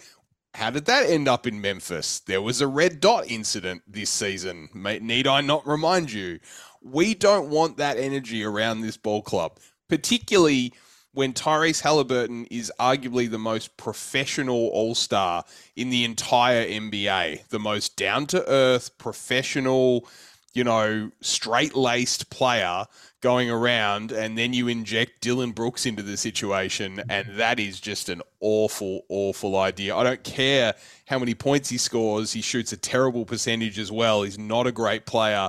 How 0.55 0.71
did 0.71 0.85
that 0.85 1.11
end 1.11 1.27
up 1.27 1.49
in 1.49 1.61
Memphis? 1.61 2.21
There 2.21 2.41
was 2.41 2.61
a 2.61 2.69
red 2.69 3.01
dot 3.01 3.29
incident 3.29 3.83
this 3.89 4.09
season. 4.09 4.69
Need 4.73 5.27
I 5.27 5.41
not 5.41 5.67
remind 5.67 6.13
you? 6.13 6.39
We 6.81 7.15
don't 7.15 7.51
want 7.51 7.77
that 7.79 7.97
energy 7.97 8.45
around 8.45 8.81
this 8.81 8.97
ball 8.97 9.23
club, 9.23 9.59
particularly 9.89 10.73
when 11.13 11.33
Tyrese 11.33 11.81
Halliburton 11.81 12.47
is 12.53 12.73
arguably 12.79 13.29
the 13.29 13.39
most 13.39 13.77
professional 13.77 14.69
all 14.69 14.95
star 14.95 15.45
in 15.75 15.91
the 15.91 16.05
entire 16.05 16.67
NBA, 16.67 17.49
the 17.49 17.59
most 17.59 17.97
down 17.97 18.27
to 18.27 18.49
earth, 18.49 18.97
professional, 18.97 20.09
you 20.55 20.65
know, 20.65 21.11
straight 21.21 21.75
laced 21.75 22.31
player 22.31 22.87
going 23.21 23.51
around, 23.51 24.13
and 24.13 24.39
then 24.39 24.53
you 24.53 24.69
inject 24.69 25.21
Dillon 25.21 25.51
Brooks 25.51 25.85
into 25.85 26.03
the 26.03 26.17
situation, 26.17 27.03
and 27.09 27.27
that 27.39 27.59
is 27.59 27.81
just 27.81 28.09
an 28.09 28.23
awful, 28.41 29.03
awful 29.09 29.57
idea. 29.57 29.97
I 29.97 30.05
don't 30.05 30.23
care 30.23 30.75
how 31.07 31.19
many 31.19 31.35
points 31.35 31.71
he 31.71 31.79
scores, 31.79 32.33
he 32.33 32.41
shoots 32.41 32.73
a 32.73 32.77
terrible 32.77 33.25
percentage 33.25 33.79
as 33.79 33.91
well. 33.91 34.23
He's 34.23 34.39
not 34.39 34.67
a 34.67 34.73
great 34.73 35.07
player 35.07 35.49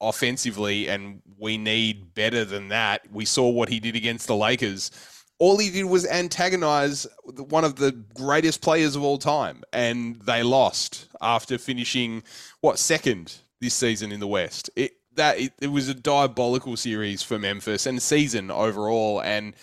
offensively, 0.00 0.88
and 0.88 1.22
we 1.38 1.56
need 1.56 2.14
better 2.14 2.44
than 2.44 2.68
that. 2.68 3.10
We 3.10 3.24
saw 3.24 3.48
what 3.48 3.70
he 3.70 3.80
did 3.80 3.96
against 3.96 4.26
the 4.26 4.36
Lakers. 4.36 4.90
all 5.38 5.58
he 5.58 5.70
did 5.70 5.84
was 5.84 6.06
antagonize 6.06 7.06
one 7.24 7.64
of 7.64 7.76
the 7.76 7.92
greatest 8.14 8.62
players 8.62 8.96
of 8.96 9.02
all 9.02 9.18
time, 9.18 9.62
and 9.72 10.16
they 10.22 10.42
lost 10.42 11.08
after 11.20 11.58
finishing 11.58 12.22
what 12.60 12.78
second 12.78 13.34
this 13.60 13.74
season 13.74 14.12
in 14.12 14.20
the 14.20 14.26
West. 14.26 14.70
It 14.76 14.92
that 15.16 15.38
it, 15.38 15.52
it 15.60 15.68
was 15.68 15.88
a 15.88 15.94
diabolical 15.94 16.76
series 16.76 17.22
for 17.22 17.38
Memphis 17.38 17.86
and 17.86 18.02
season 18.02 18.50
overall, 18.50 19.20
and 19.20 19.54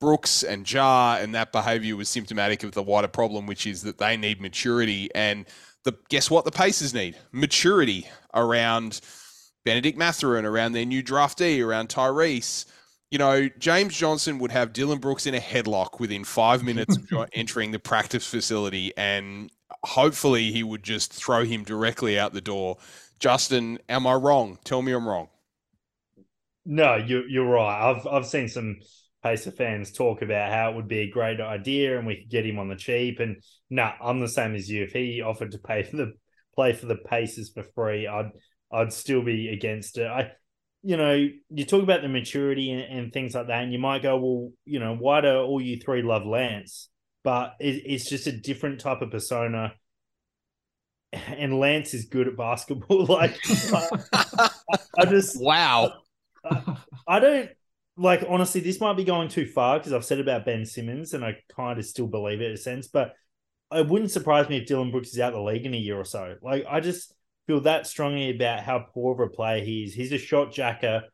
Brooks 0.00 0.42
and 0.42 0.70
Ja 0.70 1.16
and 1.18 1.34
that 1.34 1.52
behavior 1.52 1.96
was 1.96 2.08
symptomatic 2.08 2.62
of 2.62 2.72
the 2.72 2.82
wider 2.82 3.08
problem, 3.08 3.46
which 3.46 3.66
is 3.66 3.82
that 3.82 3.98
they 3.98 4.16
need 4.16 4.40
maturity. 4.40 5.08
And 5.14 5.46
the 5.84 5.94
guess 6.08 6.30
what 6.30 6.44
the 6.44 6.50
Pacers 6.50 6.94
need? 6.94 7.16
Maturity 7.32 8.06
around 8.34 9.00
Bennedict 9.64 9.96
Mathurin, 9.96 10.44
around 10.44 10.72
their 10.72 10.84
new 10.84 11.02
draftee, 11.02 11.64
around 11.64 11.88
Tyrese. 11.88 12.66
You 13.10 13.18
know, 13.18 13.48
James 13.58 13.96
Johnson 13.96 14.38
would 14.40 14.50
have 14.50 14.72
Dillon 14.72 14.98
Brooks 14.98 15.26
in 15.26 15.34
a 15.34 15.40
headlock 15.40 16.00
within 16.00 16.24
five 16.24 16.62
minutes 16.64 16.96
of 16.96 17.28
entering 17.32 17.70
the 17.70 17.78
practice 17.78 18.26
facility, 18.26 18.92
and 18.96 19.50
hopefully 19.84 20.50
he 20.52 20.62
would 20.62 20.82
just 20.82 21.12
throw 21.12 21.44
him 21.44 21.64
directly 21.64 22.18
out 22.18 22.32
the 22.32 22.40
door. 22.40 22.78
Justin, 23.18 23.78
am 23.88 24.06
I 24.06 24.14
wrong? 24.14 24.58
Tell 24.64 24.82
me 24.82 24.92
I'm 24.92 25.08
wrong. 25.08 25.28
No, 26.66 26.96
you, 26.96 27.24
you're 27.28 27.46
right. 27.46 27.90
I've 27.90 28.06
I've 28.06 28.26
seen 28.26 28.48
some 28.48 28.76
Pacer 29.22 29.50
fans 29.50 29.90
talk 29.90 30.20
about 30.20 30.52
how 30.52 30.70
it 30.70 30.76
would 30.76 30.88
be 30.88 31.00
a 31.00 31.10
great 31.10 31.40
idea 31.40 31.96
and 31.96 32.06
we 32.06 32.16
could 32.16 32.30
get 32.30 32.44
him 32.44 32.58
on 32.58 32.68
the 32.68 32.76
cheap. 32.76 33.20
And 33.20 33.42
no, 33.70 33.84
nah, 33.84 33.92
I'm 34.02 34.20
the 34.20 34.28
same 34.28 34.54
as 34.54 34.68
you. 34.68 34.84
If 34.84 34.92
he 34.92 35.22
offered 35.22 35.52
to 35.52 35.58
pay 35.58 35.82
for 35.82 35.96
the 35.96 36.12
play 36.54 36.74
for 36.74 36.86
the 36.86 36.96
Pacers 36.96 37.50
for 37.50 37.64
free, 37.74 38.06
I'd 38.06 38.30
I'd 38.70 38.92
still 38.92 39.22
be 39.22 39.48
against 39.48 39.98
it. 39.98 40.06
I, 40.06 40.32
you 40.82 40.96
know, 40.98 41.28
you 41.48 41.64
talk 41.64 41.82
about 41.82 42.02
the 42.02 42.08
maturity 42.08 42.70
and, 42.70 42.82
and 42.82 43.12
things 43.12 43.34
like 43.34 43.46
that, 43.46 43.62
and 43.62 43.72
you 43.72 43.78
might 43.78 44.02
go, 44.02 44.18
well, 44.18 44.52
you 44.66 44.78
know, 44.78 44.94
why 44.94 45.22
do 45.22 45.28
all 45.28 45.60
you 45.60 45.78
three 45.78 46.02
love 46.02 46.26
Lance? 46.26 46.90
But 47.22 47.54
it, 47.60 47.82
it's 47.86 48.08
just 48.08 48.26
a 48.26 48.32
different 48.32 48.80
type 48.80 49.00
of 49.00 49.10
persona. 49.10 49.72
And 51.36 51.58
Lance 51.58 51.94
is 51.94 52.06
good 52.06 52.28
at 52.28 52.36
basketball. 52.36 53.06
like, 53.08 53.38
I, 53.72 54.48
I 54.98 55.04
just 55.06 55.40
wow. 55.40 55.92
I, 56.44 56.76
I 57.06 57.20
don't 57.20 57.50
like 57.96 58.24
honestly, 58.28 58.60
this 58.60 58.80
might 58.80 58.96
be 58.96 59.04
going 59.04 59.28
too 59.28 59.46
far 59.46 59.78
because 59.78 59.92
I've 59.92 60.04
said 60.04 60.20
about 60.20 60.44
Ben 60.44 60.64
Simmons 60.64 61.14
and 61.14 61.24
I 61.24 61.38
kind 61.54 61.78
of 61.78 61.84
still 61.84 62.06
believe 62.06 62.40
it 62.40 62.46
in 62.46 62.52
a 62.52 62.56
sense, 62.56 62.88
but 62.88 63.14
it 63.72 63.88
wouldn't 63.88 64.10
surprise 64.10 64.48
me 64.48 64.58
if 64.58 64.66
Dillon 64.66 64.90
Brooks 64.90 65.10
is 65.10 65.20
out 65.20 65.32
the 65.32 65.40
league 65.40 65.66
in 65.66 65.74
a 65.74 65.78
year 65.78 65.98
or 65.98 66.04
so. 66.04 66.36
Like 66.42 66.64
I 66.68 66.80
just 66.80 67.14
feel 67.46 67.60
that 67.62 67.86
strongly 67.86 68.34
about 68.34 68.60
how 68.60 68.86
poor 68.92 69.14
of 69.14 69.20
a 69.20 69.30
player 69.30 69.62
he 69.64 69.84
is. 69.84 69.94
He's 69.94 70.12
a 70.12 70.18
shot 70.18 70.52
jacker. 70.52 71.04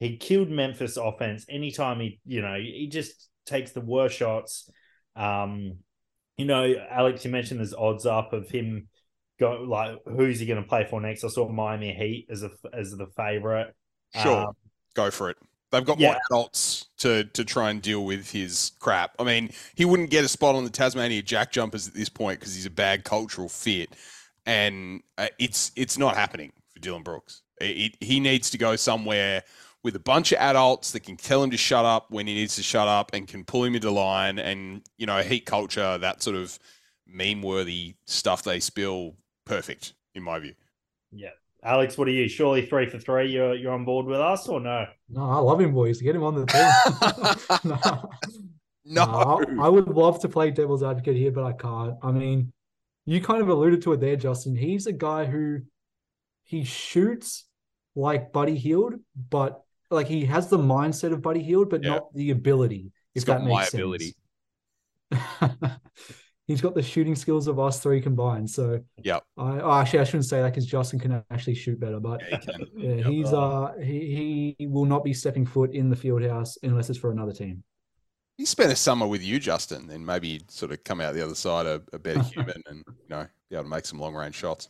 He 0.00 0.16
killed 0.16 0.50
Memphis 0.50 0.96
offense 0.96 1.46
anytime 1.48 2.00
he, 2.00 2.20
you 2.24 2.40
know, 2.40 2.56
he 2.58 2.88
just 2.90 3.28
takes 3.46 3.72
the 3.72 3.80
worst 3.80 4.16
shots. 4.16 4.70
Um, 5.14 5.78
you 6.36 6.46
know, 6.46 6.74
Alex, 6.90 7.24
you 7.24 7.30
mentioned 7.30 7.60
there's 7.60 7.74
odds 7.74 8.06
up 8.06 8.32
of 8.32 8.48
him 8.48 8.88
go 9.42 9.62
like 9.62 9.98
who's 10.06 10.40
he 10.40 10.46
going 10.46 10.62
to 10.62 10.68
play 10.68 10.86
for 10.88 11.00
next? 11.00 11.24
I 11.24 11.28
saw 11.28 11.48
Miami 11.48 11.92
Heat 11.92 12.26
as 12.30 12.42
a 12.42 12.50
as 12.72 12.92
the 12.92 13.06
favorite. 13.16 13.74
Sure, 14.22 14.48
um, 14.48 14.52
go 14.94 15.10
for 15.10 15.30
it. 15.30 15.36
They've 15.70 15.84
got 15.84 15.98
yeah. 15.98 16.08
more 16.08 16.18
adults 16.30 16.86
to 16.98 17.24
to 17.24 17.44
try 17.44 17.70
and 17.70 17.80
deal 17.80 18.04
with 18.04 18.30
his 18.30 18.72
crap. 18.78 19.14
I 19.18 19.24
mean, 19.24 19.50
he 19.74 19.84
wouldn't 19.84 20.10
get 20.10 20.24
a 20.24 20.28
spot 20.28 20.54
on 20.54 20.64
the 20.64 20.70
Tasmania 20.70 21.22
JackJumpers 21.22 21.88
at 21.88 21.94
this 21.94 22.08
point 22.08 22.40
because 22.40 22.54
he's 22.54 22.66
a 22.66 22.70
bad 22.70 23.04
cultural 23.04 23.48
fit, 23.48 23.90
and 24.46 25.02
uh, 25.18 25.28
it's 25.38 25.72
it's 25.76 25.98
not 25.98 26.14
happening 26.14 26.52
for 26.72 26.80
Dillon 26.80 27.02
Brooks. 27.02 27.42
It, 27.60 27.64
it, 27.64 27.96
he 28.00 28.20
needs 28.20 28.50
to 28.50 28.58
go 28.58 28.76
somewhere 28.76 29.42
with 29.82 29.96
a 29.96 30.00
bunch 30.00 30.30
of 30.32 30.38
adults 30.38 30.92
that 30.92 31.00
can 31.00 31.16
tell 31.16 31.42
him 31.42 31.50
to 31.50 31.56
shut 31.56 31.84
up 31.84 32.10
when 32.10 32.26
he 32.26 32.34
needs 32.34 32.54
to 32.56 32.62
shut 32.62 32.86
up 32.86 33.10
and 33.12 33.26
can 33.26 33.44
pull 33.44 33.64
him 33.64 33.74
into 33.74 33.90
line. 33.90 34.38
And 34.38 34.82
you 34.96 35.06
know, 35.06 35.22
heat 35.22 35.46
culture, 35.46 35.98
that 35.98 36.22
sort 36.22 36.36
of 36.36 36.58
meme 37.06 37.42
worthy 37.42 37.94
stuff 38.04 38.42
they 38.42 38.60
spill, 38.60 39.14
perfect 39.44 39.94
in 40.14 40.22
my 40.22 40.38
view. 40.38 40.54
Yeah, 41.10 41.30
Alex, 41.64 41.96
what 41.96 42.08
are 42.08 42.12
you? 42.12 42.28
Surely 42.28 42.66
three 42.66 42.88
for 42.88 42.98
three. 42.98 43.30
You're 43.30 43.54
you're 43.54 43.72
on 43.72 43.84
board 43.84 44.06
with 44.06 44.20
us 44.20 44.48
or 44.48 44.60
no? 44.60 44.86
No, 45.08 45.30
I 45.30 45.38
love 45.38 45.60
him, 45.60 45.72
boys. 45.72 46.00
Get 46.00 46.16
him 46.16 46.24
on 46.24 46.34
the 46.34 46.46
team. 46.46 47.64
no, 47.70 47.78
no. 48.84 49.02
no 49.06 49.60
I, 49.60 49.66
I, 49.66 49.68
would 49.68 49.88
love 49.88 50.20
to 50.20 50.28
play 50.28 50.50
devil's 50.50 50.82
advocate 50.82 51.16
here, 51.16 51.30
but 51.30 51.44
I 51.44 51.52
can't. 51.52 51.94
I 52.02 52.10
mean, 52.10 52.52
you 53.06 53.20
kind 53.20 53.42
of 53.42 53.48
alluded 53.48 53.82
to 53.82 53.92
it 53.92 54.00
there, 54.00 54.16
Justin. 54.16 54.56
He's 54.56 54.86
a 54.86 54.92
guy 54.92 55.24
who 55.24 55.60
he 56.44 56.64
shoots 56.64 57.44
like 57.94 58.32
Buddy 58.32 58.56
Hield, 58.56 58.94
but 59.30 59.62
like 59.90 60.08
he 60.08 60.24
has 60.24 60.48
the 60.48 60.58
mindset 60.58 61.12
of 61.12 61.22
Buddy 61.22 61.42
Hield, 61.42 61.70
but 61.70 61.84
yeah. 61.84 61.90
not 61.90 62.14
the 62.14 62.30
ability. 62.30 62.92
If 63.14 63.22
He's 63.22 63.24
that 63.26 63.44
makes 63.44 63.70
sense. 63.70 64.14
ability. 66.52 66.60
he's 66.60 66.60
got 66.60 66.74
the 66.74 66.82
shooting 66.82 67.14
skills 67.14 67.46
of 67.46 67.58
us 67.58 67.80
three 67.80 68.00
combined. 68.00 68.48
So 68.48 68.80
yeah, 69.02 69.20
I 69.36 69.60
oh, 69.60 69.72
actually 69.72 70.00
I 70.00 70.04
shouldn't 70.04 70.26
say 70.26 70.40
that 70.40 70.50
because 70.50 70.66
Justin 70.66 70.98
can 70.98 71.24
actually 71.30 71.54
shoot 71.54 71.80
better, 71.80 72.00
but 72.00 72.20
yeah, 72.30 72.38
he 72.46 72.66
yeah, 72.76 72.94
yep. 72.94 73.06
he's 73.06 73.32
uh 73.32 73.72
he 73.82 74.54
he 74.58 74.66
will 74.66 74.84
not 74.84 75.04
be 75.04 75.14
stepping 75.14 75.46
foot 75.46 75.72
in 75.72 75.88
the 75.88 75.96
field 75.96 76.22
house 76.22 76.58
unless 76.62 76.90
it's 76.90 76.98
for 76.98 77.10
another 77.10 77.32
team. 77.32 77.62
He 78.38 78.46
spent 78.46 78.72
a 78.72 78.76
summer 78.76 79.06
with 79.06 79.22
you, 79.22 79.38
Justin, 79.38 79.90
and 79.90 80.04
maybe 80.04 80.40
sort 80.48 80.72
of 80.72 80.82
come 80.84 81.00
out 81.00 81.14
the 81.14 81.22
other 81.22 81.34
side 81.34 81.66
a, 81.66 81.82
a 81.92 81.98
better 81.98 82.22
human 82.34 82.62
and 82.66 82.84
you 82.86 83.08
know 83.08 83.26
be 83.50 83.56
able 83.56 83.64
to 83.64 83.70
make 83.70 83.86
some 83.86 83.98
long 83.98 84.14
range 84.14 84.34
shots. 84.34 84.68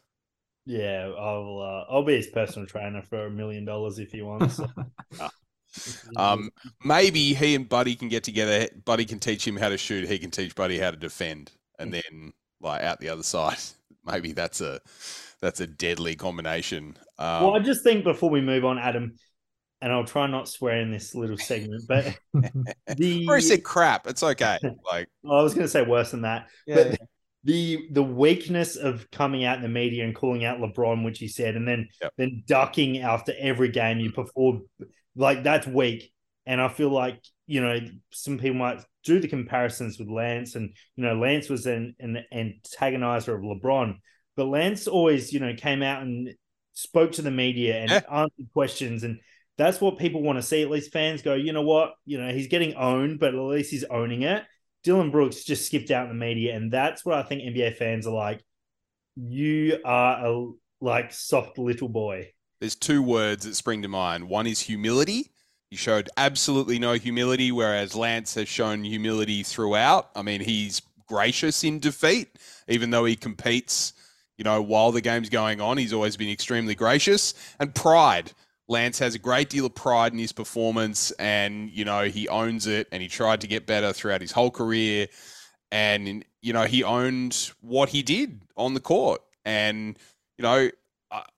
Yeah, 0.65 1.11
I'll 1.19 1.61
uh, 1.61 1.93
I'll 1.93 2.05
be 2.05 2.17
his 2.17 2.29
personal 2.29 2.67
trainer 2.67 3.03
for 3.03 3.27
a 3.27 3.31
million 3.31 3.65
dollars 3.65 3.99
if 3.99 4.13
he 4.13 4.23
wants. 4.23 4.57
So. 4.57 4.69
um, 6.17 6.51
maybe 6.85 7.35
he 7.35 7.55
and 7.55 7.69
Buddy 7.69 7.97
can 7.97 8.09
get 8.09 8.25
together. 8.25 8.69
Buddy 8.85 9.05
can 9.05 9.19
teach 9.19 9.47
him 9.47 9.57
how 9.57 9.71
to 9.71 9.79
shoot. 9.79 10.09
He 10.09 10.19
can 10.19 10.31
teach 10.31 10.55
Buddy 10.55 10.79
how 10.79 10.91
to 10.91 10.97
defend 10.97 11.53
and 11.83 11.93
then 11.93 12.33
like 12.61 12.83
out 12.83 13.01
the 13.01 13.09
other 13.09 13.23
side. 13.23 13.59
Maybe 14.05 14.33
that's 14.33 14.61
a 14.61 14.81
that's 15.41 15.61
a 15.61 15.67
deadly 15.67 16.17
combination. 16.17 16.97
Um, 17.19 17.43
well, 17.45 17.55
I 17.55 17.61
just 17.61 17.85
think 17.85 18.05
before 18.05 18.31
we 18.31 18.41
move 18.41 18.65
on, 18.65 18.79
Adam, 18.79 19.15
and 19.81 19.93
I'll 19.93 20.05
try 20.05 20.27
not 20.27 20.49
swear 20.49 20.81
in 20.81 20.91
this 20.91 21.15
little 21.15 21.37
segment, 21.37 21.83
but 21.87 22.17
the 22.97 23.29
I 23.31 23.39
said 23.41 23.63
crap. 23.63 24.07
It's 24.07 24.23
okay. 24.23 24.59
Like 24.91 25.09
I 25.25 25.43
was 25.43 25.55
going 25.55 25.67
to 25.67 25.71
say 25.71 25.83
worse 25.83 26.13
than 26.13 26.23
that, 26.23 26.49
yeah, 26.67 26.75
but. 26.77 26.87
Yeah. 26.91 26.97
The 27.45 27.89
the 27.91 28.05
weakness 28.05 28.77
of 28.77 29.11
coming 29.11 29.45
out 29.45 29.57
in 29.57 29.65
the 29.65 29.69
media 29.69 30.05
and 30.05 30.15
calling 30.15 30.45
out 30.45 30.61
LeBron, 30.61 31.05
which 31.05 31.19
he 31.19 31.27
said, 31.27 31.57
and 31.57 31.67
then 31.67 31.89
yep. 32.01 32.13
then 32.17 32.45
ducking 32.47 32.99
after 32.99 33.33
every 33.37 33.69
game 33.69 33.99
you 33.99 34.13
perform, 34.13 34.63
like 35.17 35.43
that's 35.43 35.67
weak. 35.67 36.13
And 36.47 36.61
I 36.61 36.69
feel 36.69 36.91
like 36.91 37.23
you 37.47 37.61
know 37.61 37.79
some 38.11 38.39
people 38.39 38.57
might 38.57 38.83
do 39.05 39.21
the 39.21 39.29
comparisons 39.29 39.99
with 39.99 40.09
Lance, 40.09 40.55
and 40.55 40.75
you 40.97 41.05
know 41.05 41.15
Lance 41.15 41.49
was 41.49 41.67
an, 41.67 41.95
an 42.01 42.25
antagonizer 42.33 43.35
of 43.35 43.43
LeBron, 43.43 43.97
but 44.37 44.47
Lance 44.47 44.87
always 44.87 45.33
you 45.33 45.41
know 45.41 45.55
came 45.55 45.83
out 45.83 46.03
and 46.03 46.35
spoke 46.73 47.13
to 47.13 47.23
the 47.23 47.31
media 47.31 47.77
and 47.77 47.91
yeah. 47.91 48.01
answered 48.11 48.47
questions, 48.53 49.05
and 49.05 49.21
that's 49.59 49.81
what 49.81 49.99
people 49.99 50.23
want 50.23 50.39
to 50.39 50.43
see. 50.43 50.63
At 50.63 50.71
least 50.71 50.93
fans 50.93 51.23
go, 51.23 51.35
you 51.35 51.53
know 51.53 51.63
what, 51.63 51.95
you 52.05 52.19
know 52.19 52.33
he's 52.33 52.49
getting 52.49 52.75
owned, 52.75 53.21
but 53.21 53.35
at 53.35 53.41
least 53.41 53.71
he's 53.71 53.85
owning 53.85 54.23
it. 54.23 54.45
Dillon 54.83 55.11
Brooks 55.11 55.45
just 55.45 55.67
skipped 55.67 55.91
out 55.91 56.05
in 56.05 56.19
the 56.19 56.25
media, 56.25 56.57
and 56.57 56.73
that's 56.73 57.05
what 57.05 57.17
I 57.17 57.23
think 57.23 57.43
NBA 57.43 57.77
fans 57.77 58.07
are 58.07 58.15
like. 58.15 58.43
You 59.15 59.79
are 59.85 60.27
a 60.27 60.51
like 60.81 61.13
soft 61.13 61.59
little 61.59 61.89
boy. 61.89 62.33
There's 62.61 62.75
two 62.75 63.03
words 63.03 63.45
that 63.45 63.55
spring 63.55 63.83
to 63.83 63.89
mind. 63.89 64.29
One 64.29 64.47
is 64.47 64.61
humility, 64.61 65.32
he 65.73 65.77
showed 65.79 66.11
absolutely 66.19 66.79
no 66.79 66.93
humility, 66.93 67.51
whereas 67.51 67.97
Lance 67.97 68.35
has 68.35 68.47
shown 68.47 68.85
humility 68.85 69.43
throughout. 69.43 70.11
I 70.15 70.21
mean, 70.21 70.43
he's 70.43 70.83
gracious 71.09 71.65
in 71.65 71.79
defeat, 71.79 72.29
even 72.69 72.91
though 72.91 73.07
he 73.07 73.17
competes, 73.17 73.95
you 74.37 74.45
know, 74.45 74.61
while 74.61 74.93
the 74.93 75.01
game's 75.01 75.31
going 75.31 75.63
on. 75.63 75.79
He's 75.79 75.95
always 75.95 76.19
been 76.19 76.29
extremely 76.29 76.75
gracious. 76.75 77.33
And 77.59 77.75
pride. 77.75 78.33
Lance 78.69 78.99
has 78.99 79.15
a 79.15 79.19
great 79.19 79.49
deal 79.49 79.65
of 79.65 79.75
pride 79.75 80.13
in 80.13 80.19
his 80.19 80.33
performance, 80.33 81.11
and, 81.13 81.71
you 81.71 81.87
know, 81.87 82.05
he 82.05 82.29
owns 82.29 82.67
it, 82.67 82.87
and 82.93 83.01
he 83.01 83.09
tried 83.09 83.41
to 83.41 83.47
get 83.47 83.67
better 83.67 83.95
throughout 83.95 84.21
his 84.21 84.33
whole 84.33 84.51
career. 84.51 85.07
And, 85.71 86.23
you 86.43 86.53
know, 86.53 86.65
he 86.65 86.85
owned 86.85 87.51
what 87.63 87.89
he 87.89 88.03
did 88.03 88.43
on 88.59 88.75
the 88.75 88.81
court. 88.81 89.23
And, 89.47 89.99
you 90.37 90.43
know, 90.43 90.69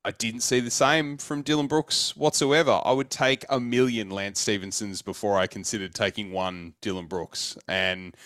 I, 0.05 0.13
didn't 0.13 0.43
see 0.43 0.61
the 0.61 0.71
same 0.71 1.19
from 1.19 1.43
Dillon 1.43 1.67
Brooks 1.67 2.17
whatsoever. 2.17 2.81
I 2.85 2.93
would 2.93 3.11
take 3.11 3.45
a 3.49 3.59
million 3.59 4.09
Lance 4.11 4.41
Stephensons 4.41 5.03
before 5.03 5.37
I 5.37 5.47
considered 5.47 5.95
taking 5.95 6.31
one 6.31 6.75
Dillon 6.81 7.07
Brooks. 7.07 7.59
And 7.67 8.17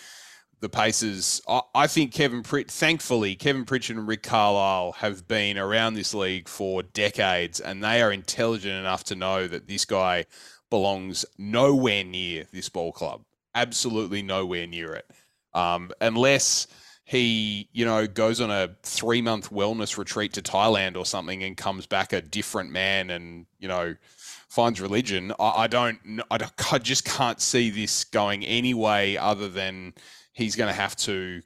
the 0.61 0.69
Pacers, 0.69 1.41
I, 1.47 1.87
think 1.87 2.13
Kevin 2.13 2.43
Pritch, 2.43 2.69
thankfully, 2.69 3.35
Kevin 3.35 3.65
Pritchard 3.65 3.97
and 3.97 4.07
Rick 4.07 4.23
Carlisle 4.23 4.93
have 4.93 5.27
been 5.27 5.57
around 5.57 5.93
this 5.93 6.13
league 6.13 6.47
for 6.47 6.83
decades, 6.83 7.59
and 7.59 7.83
they 7.83 8.01
are 8.01 8.11
intelligent 8.11 8.73
enough 8.73 9.03
to 9.05 9.15
know 9.15 9.47
that 9.47 9.67
this 9.67 9.85
guy 9.85 10.25
belongs 10.69 11.25
nowhere 11.37 12.03
near 12.03 12.45
this 12.51 12.69
ball 12.69 12.91
club. 12.91 13.23
Absolutely 13.55 14.21
nowhere 14.21 14.67
near 14.67 14.93
it. 14.93 15.09
Um, 15.53 15.91
unless 16.01 16.67
he, 17.09 17.67
you 17.73 17.85
know, 17.85 18.05
goes 18.05 18.39
on 18.39 18.51
a 18.51 18.69
three 18.83 19.19
month 19.19 19.49
wellness 19.49 19.97
retreat 19.97 20.31
to 20.33 20.43
Thailand 20.43 20.95
or 20.95 21.07
something 21.07 21.43
and 21.43 21.57
comes 21.57 21.87
back 21.87 22.13
a 22.13 22.21
different 22.21 22.69
man 22.69 23.09
and, 23.09 23.47
you 23.57 23.67
know, 23.67 23.95
finds 24.47 24.79
religion. 24.79 25.33
I, 25.39 25.63
I 25.63 25.67
don't. 25.67 25.97
I, 26.29 26.37
I 26.71 26.77
just 26.77 27.05
can't 27.05 27.41
see 27.41 27.71
this 27.71 28.03
going 28.03 28.45
any 28.45 28.75
way 28.75 29.17
other 29.17 29.49
than 29.49 29.95
he's 30.33 30.55
going 30.55 30.67
to 30.67 30.79
have 30.79 30.95
to 30.97 31.41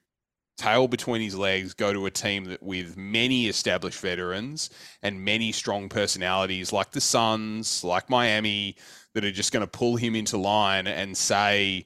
tail 0.57 0.89
between 0.89 1.21
his 1.21 1.33
legs, 1.33 1.73
go 1.73 1.93
to 1.93 2.07
a 2.07 2.11
team 2.11 2.43
that 2.43 2.61
with 2.61 2.97
many 2.97 3.47
established 3.47 4.01
veterans 4.01 4.69
and 5.01 5.23
many 5.23 5.53
strong 5.53 5.87
personalities 5.87 6.73
like 6.73 6.91
the 6.91 6.99
Suns, 6.99 7.85
like 7.85 8.09
Miami, 8.09 8.75
that 9.13 9.23
are 9.23 9.31
just 9.31 9.53
going 9.53 9.65
to 9.65 9.71
pull 9.71 9.95
him 9.95 10.13
into 10.13 10.37
line 10.37 10.87
and 10.87 11.15
say, 11.15 11.85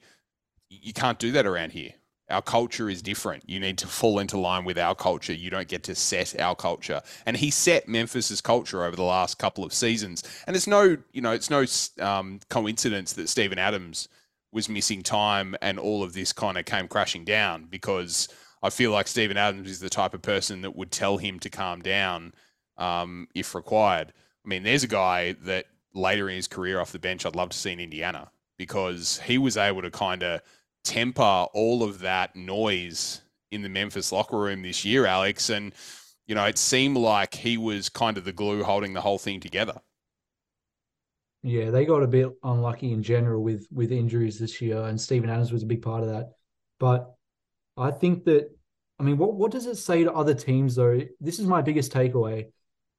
you 0.68 0.94
can't 0.94 1.20
do 1.20 1.32
that 1.34 1.46
around 1.46 1.74
here. 1.74 1.94
Our 2.30 2.42
culture 2.42 2.90
is 2.90 3.02
different. 3.02 3.50
You 3.50 3.60
need 3.60 3.78
to 3.78 3.88
fall 3.88 4.20
into 4.20 4.38
line 4.38 4.66
with 4.66 4.78
our 4.78 4.96
culture. 4.96 5.34
You 5.34 5.50
don't 5.50 5.68
get 5.68 5.84
to 5.84 5.96
set 5.96 6.40
our 6.40 6.56
culture. 6.56 7.02
And 7.26 7.38
he 7.38 7.50
set 7.52 7.88
Memphis's 7.88 8.42
culture 8.42 8.84
over 8.84 8.96
the 8.96 9.04
last 9.04 9.38
couple 9.38 9.64
of 9.64 9.74
seasons. 9.74 10.24
And 10.46 10.56
it's 10.56 10.68
no, 10.68 10.98
you 11.14 11.22
know, 11.22 11.32
it's 11.32 11.50
no 11.50 11.66
um, 12.06 12.42
coincidence 12.50 13.14
that 13.14 13.30
Steven 13.30 13.58
Adams 13.58 14.10
was 14.52 14.68
missing 14.68 15.04
time 15.04 15.56
and 15.62 15.80
all 15.80 16.04
of 16.04 16.14
this 16.14 16.34
kind 16.34 16.58
of 16.58 16.66
came 16.66 16.88
crashing 16.88 17.24
down 17.24 17.66
because 17.70 18.28
I 18.62 18.70
feel 18.70 18.92
like 18.92 19.08
Steven 19.08 19.38
Adams 19.38 19.70
is 19.70 19.80
the 19.80 19.90
type 19.90 20.14
of 20.14 20.22
person 20.22 20.62
that 20.62 20.76
would 20.76 20.92
tell 20.92 21.18
him 21.18 21.40
to 21.40 21.50
calm 21.50 21.82
down 21.82 22.34
um, 22.78 23.28
if 23.36 23.56
required. 23.56 24.14
I 24.46 24.48
mean, 24.48 24.64
there's 24.64 24.84
a 24.84 24.88
guy 24.88 25.34
that 25.44 25.66
later 25.94 26.30
in 26.30 26.36
his 26.36 26.48
career 26.48 26.80
off 26.80 26.92
the 26.92 27.00
bench 27.00 27.26
I'd 27.26 27.36
love 27.36 27.50
to 27.50 27.58
see 27.58 27.72
in 27.72 27.80
Indiana 27.80 28.32
because 28.58 29.20
he 29.26 29.38
was 29.38 29.58
able 29.58 29.82
to 29.82 29.92
kind 29.92 30.24
of 30.24 30.42
temper 30.88 31.48
all 31.54 31.84
of 31.84 32.00
that 32.00 32.36
noise 32.36 33.22
in 33.52 33.62
the 33.62 33.70
Memphis 33.70 34.12
locker 34.12 34.38
room 34.38 34.62
this 34.62 34.86
year, 34.86 35.06
Alex. 35.06 35.50
And, 35.50 35.74
you 36.26 36.36
know, 36.36 36.46
it 36.46 36.58
seemed 36.58 36.98
like 36.98 37.36
he 37.36 37.58
was 37.58 37.90
kind 37.90 38.18
of 38.18 38.26
the 38.26 38.32
glue 38.32 38.64
holding 38.64 38.94
the 38.94 39.02
whole 39.02 39.18
thing 39.18 39.40
together. 39.40 39.80
Yeah, 41.44 41.70
they 41.70 41.86
got 41.86 42.04
a 42.04 42.08
bit 42.08 42.30
unlucky 42.44 42.92
in 42.92 43.04
general 43.04 43.44
with 43.44 43.68
with 43.72 43.92
injuries 43.92 44.40
this 44.40 44.60
year, 44.60 44.82
and 44.84 45.00
Steven 45.00 45.30
Adams 45.30 45.52
was 45.52 45.64
a 45.64 45.68
big 45.68 45.82
part 45.82 46.04
of 46.04 46.10
that. 46.10 46.32
But 46.80 47.14
I 47.78 47.92
think 47.92 48.26
that, 48.26 48.50
I 49.00 49.04
mean, 49.04 49.18
what 49.18 49.36
what 49.36 49.52
does 49.52 49.66
it 49.66 49.76
say 49.76 50.04
to 50.04 50.12
other 50.12 50.34
teams 50.34 50.76
though? 50.76 51.00
This 51.22 51.40
is 51.40 51.46
my 51.46 51.62
biggest 51.62 51.94
takeaway. 51.94 52.48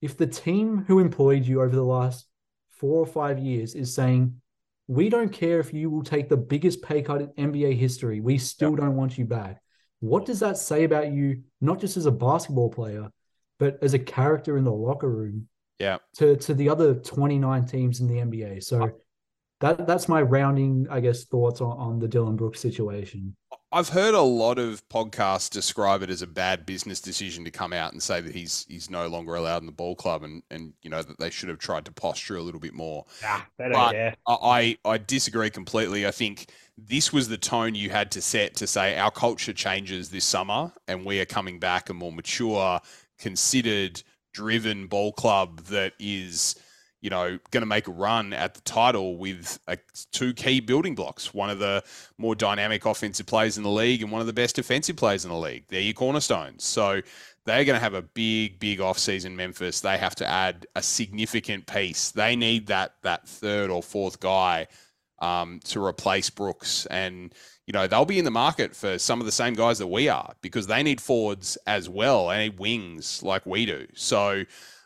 If 0.00 0.16
the 0.16 0.26
team 0.26 0.84
who 0.86 1.00
employed 1.00 1.44
you 1.44 1.60
over 1.60 1.74
the 1.74 1.82
last 1.82 2.26
four 2.70 3.00
or 3.00 3.06
five 3.06 3.38
years 3.38 3.74
is 3.74 3.92
saying, 3.92 4.40
we 4.88 5.10
don't 5.10 5.30
care 5.30 5.60
if 5.60 5.72
you 5.72 5.90
will 5.90 6.02
take 6.02 6.28
the 6.28 6.36
biggest 6.36 6.82
pay 6.82 7.02
cut 7.02 7.20
in 7.20 7.52
NBA 7.52 7.76
history, 7.76 8.20
we 8.20 8.38
still 8.38 8.74
don't 8.74 8.96
want 8.96 9.18
you 9.18 9.26
back. 9.26 9.60
What 10.00 10.24
does 10.24 10.40
that 10.40 10.56
say 10.56 10.84
about 10.84 11.12
you, 11.12 11.42
not 11.60 11.78
just 11.78 11.96
as 11.96 12.06
a 12.06 12.10
basketball 12.10 12.70
player, 12.70 13.10
but 13.58 13.78
as 13.82 13.92
a 13.92 13.98
character 13.98 14.56
in 14.56 14.64
the 14.64 14.72
locker 14.72 15.10
room? 15.10 15.48
Yeah. 15.78 15.98
To 16.16 16.36
to 16.36 16.54
the 16.54 16.70
other 16.70 16.94
29 16.94 17.66
teams 17.66 18.00
in 18.00 18.08
the 18.08 18.14
NBA. 18.14 18.64
So 18.64 18.90
that 19.60 19.86
that's 19.86 20.08
my 20.08 20.22
rounding, 20.22 20.86
I 20.90 21.00
guess, 21.00 21.24
thoughts 21.24 21.60
on, 21.60 21.76
on 21.76 21.98
the 21.98 22.08
Dillon 22.08 22.36
Brooks 22.36 22.60
situation. 22.60 23.36
I've 23.70 23.90
heard 23.90 24.14
a 24.14 24.22
lot 24.22 24.58
of 24.58 24.86
podcasts 24.88 25.50
describe 25.50 26.02
it 26.02 26.08
as 26.08 26.22
a 26.22 26.26
bad 26.26 26.64
business 26.64 27.00
decision 27.00 27.44
to 27.44 27.50
come 27.50 27.74
out 27.74 27.92
and 27.92 28.02
say 28.02 28.20
that 28.20 28.34
he's 28.34 28.64
he's 28.68 28.88
no 28.88 29.08
longer 29.08 29.34
allowed 29.34 29.58
in 29.58 29.66
the 29.66 29.72
ball 29.72 29.94
club 29.94 30.22
and 30.22 30.42
and 30.50 30.72
you 30.82 30.88
know 30.88 31.02
that 31.02 31.18
they 31.18 31.28
should 31.28 31.50
have 31.50 31.58
tried 31.58 31.84
to 31.84 31.92
posture 31.92 32.36
a 32.36 32.42
little 32.42 32.60
bit 32.60 32.72
more. 32.72 33.04
Yeah, 33.20 33.42
but. 33.58 34.16
I 34.26 34.78
I 34.84 34.98
disagree 34.98 35.50
completely. 35.50 36.06
I 36.06 36.10
think 36.12 36.50
this 36.78 37.12
was 37.12 37.28
the 37.28 37.36
tone 37.36 37.74
you 37.74 37.90
had 37.90 38.10
to 38.12 38.22
set 38.22 38.54
to 38.56 38.66
say 38.66 38.96
our 38.96 39.10
culture 39.10 39.52
changes 39.52 40.08
this 40.08 40.24
summer 40.24 40.72
and 40.86 41.04
we 41.04 41.20
are 41.20 41.26
coming 41.26 41.58
back 41.58 41.90
a 41.90 41.94
more 41.94 42.12
mature, 42.12 42.80
considered, 43.18 44.02
driven 44.32 44.86
ball 44.86 45.12
club 45.12 45.60
that 45.64 45.92
is 45.98 46.54
you 47.00 47.10
know, 47.10 47.38
going 47.50 47.62
to 47.62 47.66
make 47.66 47.86
a 47.86 47.92
run 47.92 48.32
at 48.32 48.54
the 48.54 48.60
title 48.62 49.16
with 49.16 49.58
a, 49.68 49.78
two 50.10 50.34
key 50.34 50.60
building 50.60 50.94
blocks. 50.94 51.32
One 51.32 51.48
of 51.48 51.58
the 51.58 51.84
more 52.16 52.34
dynamic 52.34 52.84
offensive 52.86 53.26
players 53.26 53.56
in 53.56 53.62
the 53.62 53.70
league 53.70 54.02
and 54.02 54.10
one 54.10 54.20
of 54.20 54.26
the 54.26 54.32
best 54.32 54.56
defensive 54.56 54.96
players 54.96 55.24
in 55.24 55.30
the 55.30 55.36
league. 55.36 55.64
They're 55.68 55.80
your 55.80 55.94
cornerstones. 55.94 56.64
So 56.64 57.00
they're 57.44 57.64
going 57.64 57.76
to 57.76 57.82
have 57.82 57.94
a 57.94 58.02
big, 58.02 58.58
big 58.58 58.80
offseason, 58.80 59.34
Memphis. 59.36 59.80
They 59.80 59.96
have 59.96 60.16
to 60.16 60.26
add 60.26 60.66
a 60.74 60.82
significant 60.82 61.66
piece. 61.66 62.10
They 62.10 62.34
need 62.34 62.66
that 62.66 62.94
that 63.02 63.28
third 63.28 63.70
or 63.70 63.82
fourth 63.82 64.18
guy 64.18 64.66
um, 65.20 65.60
to 65.64 65.84
replace 65.84 66.30
Brooks. 66.30 66.86
And, 66.86 67.32
you 67.66 67.72
know, 67.72 67.86
they'll 67.86 68.04
be 68.04 68.18
in 68.18 68.24
the 68.24 68.30
market 68.30 68.74
for 68.74 68.98
some 68.98 69.20
of 69.20 69.26
the 69.26 69.32
same 69.32 69.54
guys 69.54 69.78
that 69.78 69.86
we 69.86 70.08
are 70.08 70.34
because 70.42 70.66
they 70.66 70.82
need 70.82 71.00
forwards 71.00 71.56
as 71.66 71.88
well. 71.88 72.28
They 72.28 72.48
need 72.48 72.58
wings 72.58 73.22
like 73.22 73.46
we 73.46 73.66
do. 73.66 73.86
So, 73.94 74.44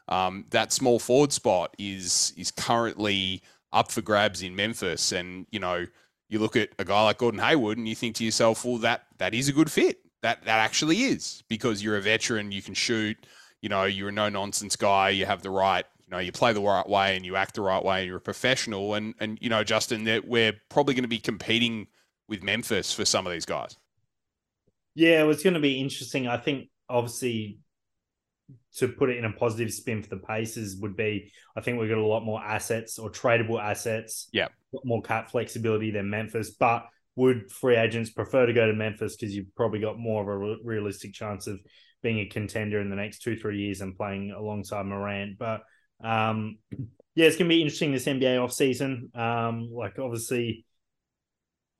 um, 0.09 0.45
that 0.51 0.73
small 0.73 0.99
forward 0.99 1.33
spot 1.33 1.75
is 1.79 2.33
is 2.37 2.51
currently 2.51 3.43
up 3.73 3.91
for 3.91 4.03
grabs 4.03 4.43
in 4.43 4.55
Memphis, 4.55 5.13
and 5.13 5.47
you 5.51 5.61
know 5.61 5.87
you 6.29 6.39
look 6.39 6.57
at 6.57 6.71
a 6.79 6.85
guy 6.85 7.03
like 7.05 7.19
Gordon 7.19 7.41
Hayward 7.41 7.77
and 7.77 7.87
you 7.87 7.95
think 7.95 8.17
to 8.17 8.25
yourself, 8.25 8.65
well, 8.65 8.79
that 8.79 9.05
that 9.19 9.35
is 9.35 9.49
a 9.49 9.53
good 9.53 9.71
fit. 9.71 10.01
That 10.23 10.45
that 10.45 10.59
actually 10.59 11.03
is 11.03 11.43
because 11.49 11.83
you're 11.83 11.97
a 11.97 12.01
veteran, 12.01 12.53
you 12.53 12.63
can 12.63 12.75
shoot, 12.75 13.17
you 13.61 13.69
know, 13.69 13.85
you're 13.85 14.09
a 14.09 14.13
no 14.13 14.29
nonsense 14.29 14.77
guy, 14.77 15.11
you 15.11 15.27
have 15.27 15.43
the 15.43 15.51
right, 15.51 15.85
you 16.01 16.11
know, 16.11 16.19
you 16.19 16.33
play 16.33 16.53
the 16.53 16.61
right 16.61 16.89
way 16.89 17.17
and 17.17 17.27
you 17.27 17.37
act 17.37 17.55
the 17.55 17.61
right 17.61 17.85
way, 17.85 18.01
and 18.01 18.07
you're 18.07 18.17
a 18.17 18.21
professional, 18.21 18.95
and 18.95 19.15
and 19.21 19.39
you 19.41 19.51
know, 19.51 19.63
Justin, 19.63 20.05
that 20.05 20.27
we're 20.27 20.55
probably 20.69 20.95
going 20.95 21.05
to 21.05 21.09
be 21.09 21.19
competing 21.19 21.87
with 22.29 22.43
Memphis 22.43 22.95
for 22.95 23.05
some 23.05 23.27
of 23.27 23.33
these 23.33 23.45
guys. 23.45 23.77
Yeah, 24.95 25.23
it 25.23 25.27
was 25.27 25.43
going 25.43 25.55
to 25.55 25.61
be 25.61 25.81
interesting. 25.81 26.29
I 26.29 26.37
think 26.37 26.69
obviously 26.89 27.59
to 28.77 28.89
put 28.89 29.11
it 29.11 29.19
in 29.19 29.25
a 29.25 29.33
positive 29.33 29.73
spin 29.73 30.03
for 30.03 30.09
the 30.09 30.17
Pacers 30.17 30.77
would 30.81 30.97
be 30.97 31.31
I 31.57 31.61
think 31.61 31.79
we've 31.79 31.89
got 31.89 31.99
a 31.99 32.07
lot 32.07 32.25
more 32.25 32.43
assets 32.43 32.99
or 32.99 33.11
tradable 33.11 33.63
assets. 33.63 34.29
Yeah. 34.33 34.49
More 34.85 35.03
cap 35.03 35.31
flexibility 35.31 35.91
than 35.91 36.09
Memphis. 36.11 36.51
But 36.51 36.87
would 37.17 37.51
free 37.51 37.77
agents 37.77 38.11
prefer 38.11 38.47
to 38.47 38.53
go 38.53 38.67
to 38.67 38.73
Memphis 38.73 39.17
because 39.17 39.35
you've 39.35 39.55
probably 39.55 39.81
got 39.81 39.99
more 39.99 40.23
of 40.23 40.29
a 40.29 40.57
realistic 40.65 41.13
chance 41.13 41.47
of 41.47 41.61
being 42.03 42.21
a 42.21 42.27
contender 42.27 42.81
in 42.81 42.91
the 42.91 42.97
next 42.97 43.21
two, 43.21 43.37
three 43.37 43.59
years 43.59 43.81
and 43.81 43.97
playing 43.97 44.31
alongside 44.31 44.87
Morant. 44.87 45.39
But 45.39 45.63
um, 46.03 46.59
yeah, 47.15 47.27
it's 47.27 47.37
going 47.37 47.49
to 47.49 47.55
be 47.55 47.61
interesting 47.61 47.93
this 47.93 48.07
NBA 48.07 48.39
offseason. 48.39 49.15
Um, 49.17 49.69
like, 49.71 49.99
obviously, 49.99 50.65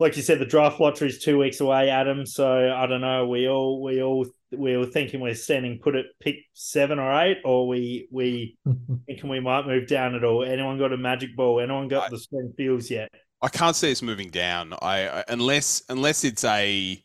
like 0.03 0.17
you 0.17 0.23
said, 0.23 0.41
the 0.41 0.45
draft 0.45 0.81
lottery 0.81 1.09
is 1.09 1.21
two 1.21 1.39
weeks 1.39 1.61
away, 1.61 1.89
Adam. 1.89 2.27
So 2.27 2.75
I 2.75 2.87
don't 2.87 3.01
know. 3.01 3.29
We 3.29 3.49
all 3.49 3.81
we 3.81 4.03
all 4.03 4.27
we 4.51 4.77
were 4.77 4.87
thinking 4.87 5.21
we're 5.21 5.35
standing 5.37 5.79
put 5.79 5.95
at 5.95 6.07
pick 6.21 6.37
seven 6.55 6.99
or 6.99 7.13
eight, 7.23 7.39
or 7.45 7.69
we 7.69 8.09
we 8.11 8.59
thinking 9.07 9.31
we 9.31 9.39
might 9.39 9.67
move 9.67 9.87
down 9.87 10.17
at 10.17 10.25
all. 10.25 10.45
Anyone 10.45 10.79
got 10.79 10.93
a 10.93 10.97
magic 10.97 11.37
ball? 11.37 11.61
Anyone 11.61 11.87
got 11.87 12.05
I, 12.05 12.09
the 12.11 12.19
spring 12.19 12.53
fields 12.57 12.91
yet? 12.91 13.11
I 13.41 13.49
can't 13.49 13.77
see 13.77 13.93
us 13.93 14.03
moving 14.03 14.29
down. 14.29 14.75
I, 14.83 15.09
I 15.09 15.25
unless 15.29 15.85
unless 15.89 16.25
it's 16.25 16.45
a 16.45 17.01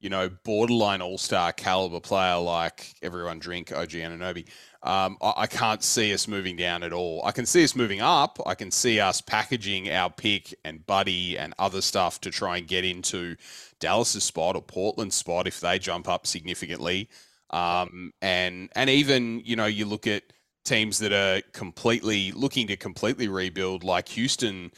you 0.00 0.10
know 0.10 0.28
borderline 0.44 1.02
all 1.02 1.18
star 1.18 1.52
caliber 1.52 2.00
player 2.00 2.36
like 2.38 2.92
everyone 3.00 3.38
drink 3.38 3.70
OG 3.72 3.90
Anunoby. 3.90 4.48
Um, 4.82 5.18
I, 5.20 5.32
I, 5.36 5.46
can't 5.46 5.82
see 5.82 6.14
us 6.14 6.26
moving 6.26 6.56
down 6.56 6.82
at 6.82 6.92
all. 6.94 7.20
I 7.24 7.32
can 7.32 7.44
see 7.44 7.62
us 7.62 7.76
moving 7.76 8.00
up. 8.00 8.38
I 8.46 8.54
can 8.54 8.70
see 8.70 8.98
us 8.98 9.20
packaging 9.20 9.90
our 9.90 10.08
pick 10.08 10.54
and 10.64 10.86
buddy 10.86 11.36
and 11.36 11.52
other 11.58 11.82
stuff 11.82 12.18
to 12.22 12.30
try 12.30 12.56
and 12.56 12.66
get 12.66 12.86
into 12.86 13.36
Dallas's 13.78 14.24
spot 14.24 14.56
or 14.56 14.62
Portland's 14.62 15.16
spot 15.16 15.46
if 15.46 15.60
they 15.60 15.78
jump 15.78 16.08
up 16.08 16.26
significantly. 16.26 17.10
Um, 17.50 18.12
and 18.22 18.70
and 18.74 18.88
even 18.88 19.42
you 19.44 19.54
know 19.56 19.66
you 19.66 19.84
look 19.84 20.06
at 20.06 20.22
teams 20.64 20.98
that 21.00 21.12
are 21.12 21.42
completely 21.52 22.32
looking 22.32 22.66
to 22.68 22.76
completely 22.76 23.28
rebuild, 23.28 23.84
like 23.84 24.08
Houston. 24.10 24.70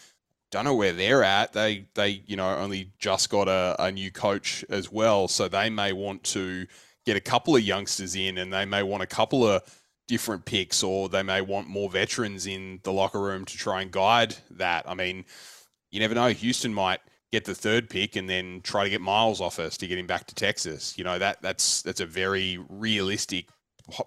Don't 0.50 0.64
know 0.64 0.74
where 0.74 0.92
they're 0.92 1.22
at. 1.22 1.52
They 1.52 1.86
they 1.94 2.22
you 2.26 2.36
know 2.36 2.56
only 2.56 2.90
just 2.98 3.30
got 3.30 3.46
a, 3.46 3.76
a 3.78 3.92
new 3.92 4.10
coach 4.10 4.64
as 4.68 4.90
well, 4.90 5.28
so 5.28 5.48
they 5.48 5.70
may 5.70 5.92
want 5.92 6.24
to 6.24 6.66
get 7.06 7.16
a 7.16 7.20
couple 7.20 7.54
of 7.54 7.62
youngsters 7.62 8.16
in, 8.16 8.38
and 8.38 8.52
they 8.52 8.64
may 8.64 8.82
want 8.82 9.02
a 9.02 9.06
couple 9.06 9.46
of 9.46 9.62
different 10.08 10.44
picks, 10.44 10.82
or 10.82 11.08
they 11.08 11.22
may 11.22 11.40
want 11.40 11.68
more 11.68 11.90
veterans 11.90 12.46
in 12.46 12.80
the 12.82 12.92
locker 12.92 13.20
room 13.20 13.44
to 13.44 13.56
try 13.56 13.82
and 13.82 13.90
guide 13.90 14.36
that. 14.50 14.88
I 14.88 14.94
mean, 14.94 15.24
you 15.90 16.00
never 16.00 16.14
know. 16.14 16.28
Houston 16.28 16.74
might 16.74 17.00
get 17.30 17.44
the 17.44 17.54
third 17.54 17.88
pick 17.88 18.14
and 18.16 18.28
then 18.28 18.60
try 18.62 18.84
to 18.84 18.90
get 18.90 19.00
Miles 19.00 19.40
off 19.40 19.58
us 19.58 19.76
to 19.78 19.86
get 19.86 19.98
him 19.98 20.06
back 20.06 20.26
to 20.26 20.34
Texas. 20.34 20.96
You 20.98 21.04
know 21.04 21.18
that 21.18 21.40
that's 21.42 21.82
that's 21.82 22.00
a 22.00 22.06
very 22.06 22.58
realistic 22.68 23.46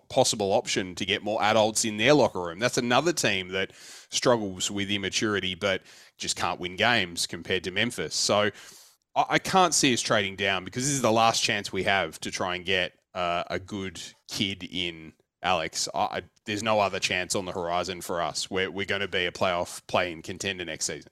possible 0.10 0.54
option 0.54 0.96
to 0.96 1.06
get 1.06 1.24
more 1.24 1.42
adults 1.44 1.86
in 1.86 1.98
their 1.98 2.14
locker 2.14 2.42
room. 2.42 2.60
That's 2.60 2.78
another 2.78 3.14
team 3.14 3.50
that 3.50 3.72
struggles 4.10 4.72
with 4.72 4.90
immaturity 4.90 5.56
but 5.56 5.82
just 6.18 6.36
can't 6.36 6.60
win 6.60 6.76
games 6.76 7.28
compared 7.28 7.64
to 7.66 7.72
Memphis. 7.72 8.16
So 8.16 8.52
I, 9.16 9.40
can't 9.40 9.74
see 9.74 9.94
us 9.94 10.02
trading 10.02 10.36
down 10.36 10.66
because 10.66 10.84
this 10.84 10.94
is 10.94 11.02
the 11.02 11.12
last 11.12 11.42
chance 11.42 11.72
we 11.72 11.84
have 11.84 12.20
to 12.22 12.32
try 12.32 12.56
and 12.56 12.66
get 12.66 12.94
uh, 13.14 13.44
a 13.50 13.60
good 13.60 14.02
kid 14.30 14.68
in. 14.70 15.14
Alex, 15.46 15.88
I, 15.94 16.24
there's 16.46 16.64
no 16.64 16.80
other 16.80 17.00
chance 17.00 17.36
on 17.36 17.46
the 17.46 17.52
horizon 17.52 18.02
for 18.02 18.22
us. 18.22 18.50
We're, 18.50 18.70
we're 18.72 18.88
going 18.88 19.02
to 19.02 19.08
be 19.08 19.28
a 19.28 19.32
playoff 19.32 19.82
playing 19.88 20.24
contender 20.24 20.66
next 20.66 20.86
season. 20.86 21.12